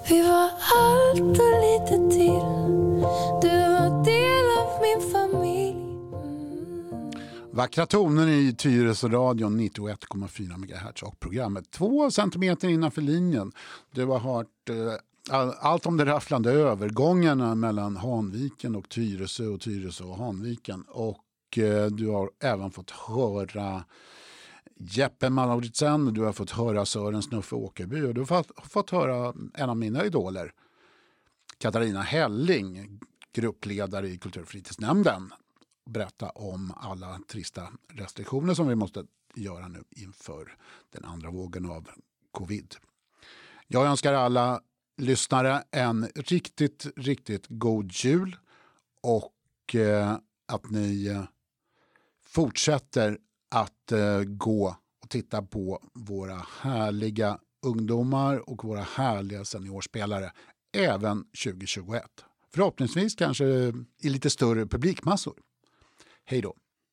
Vi 0.09 0.21
var 0.21 0.49
allt 0.75 1.39
och 1.39 1.55
lite 1.65 2.15
till. 2.15 2.43
Du 3.41 3.57
var 3.73 4.03
del 4.03 4.47
av 4.59 4.81
min 4.81 5.11
familj. 5.11 5.71
Mm. 6.23 7.11
Vackra 7.51 7.85
toner 7.85 8.27
i 8.27 8.53
Tyresöradion, 8.53 9.59
91,4 9.59 10.57
MHz 10.57 11.03
och 11.03 11.19
programmet 11.19 11.71
två 11.71 12.11
centimeter 12.11 12.67
innanför 12.67 13.01
linjen. 13.01 13.51
Du 13.91 14.05
har 14.05 14.19
hört 14.19 14.69
eh, 14.69 15.45
allt 15.59 15.85
om 15.85 15.97
de 15.97 16.05
rafflande 16.05 16.51
övergångarna 16.51 17.55
mellan 17.55 17.97
Hanviken 17.97 18.75
och 18.75 18.89
Tyresö 18.89 19.47
och 19.47 19.61
Tyresö 19.61 20.03
och 20.03 20.17
Hanviken. 20.17 20.83
Och 20.87 21.57
eh, 21.57 21.85
du 21.85 22.09
har 22.09 22.29
även 22.39 22.71
fått 22.71 22.91
höra 22.91 23.83
Jeppe 24.85 25.29
Malmrotsen, 25.29 26.13
du 26.13 26.21
har 26.21 26.33
fått 26.33 26.51
höra 26.51 26.85
Sören 26.85 27.21
Snuffe 27.21 27.55
Åkerby 27.55 28.01
och 28.01 28.13
du 28.13 28.21
har 28.21 28.25
fått, 28.25 28.71
fått 28.71 28.89
höra 28.89 29.33
en 29.53 29.69
av 29.69 29.77
mina 29.77 30.05
idoler, 30.05 30.53
Katarina 31.57 32.01
Helling, 32.01 32.99
gruppledare 33.33 34.07
i 34.07 34.17
Kulturfritidsnämnden, 34.17 35.33
berätta 35.85 36.29
om 36.29 36.73
alla 36.77 37.19
trista 37.27 37.67
restriktioner 37.93 38.53
som 38.53 38.67
vi 38.67 38.75
måste 38.75 39.05
göra 39.35 39.67
nu 39.67 39.83
inför 39.89 40.57
den 40.89 41.05
andra 41.05 41.31
vågen 41.31 41.69
av 41.69 41.89
covid. 42.31 42.75
Jag 43.67 43.85
önskar 43.85 44.13
alla 44.13 44.61
lyssnare 44.97 45.63
en 45.71 46.07
riktigt, 46.15 46.87
riktigt 46.95 47.45
god 47.47 47.91
jul 47.91 48.37
och 49.01 49.75
eh, 49.75 50.17
att 50.45 50.69
ni 50.69 51.07
eh, 51.07 51.23
fortsätter 52.25 53.17
att 53.53 53.91
eh, 53.91 54.23
gå 54.23 54.75
och 55.03 55.09
titta 55.09 55.41
på 55.41 55.79
våra 55.93 56.45
härliga 56.61 57.39
ungdomar 57.65 58.49
och 58.49 58.63
våra 58.63 58.81
härliga 58.81 59.45
seniorspelare 59.45 60.31
även 60.77 61.23
2021. 61.23 62.03
Förhoppningsvis 62.53 63.15
kanske 63.15 63.45
i 64.01 64.09
lite 64.09 64.29
större 64.29 64.65
publikmassor. 64.65 65.35
Hej 66.25 66.41
då! 66.41 66.55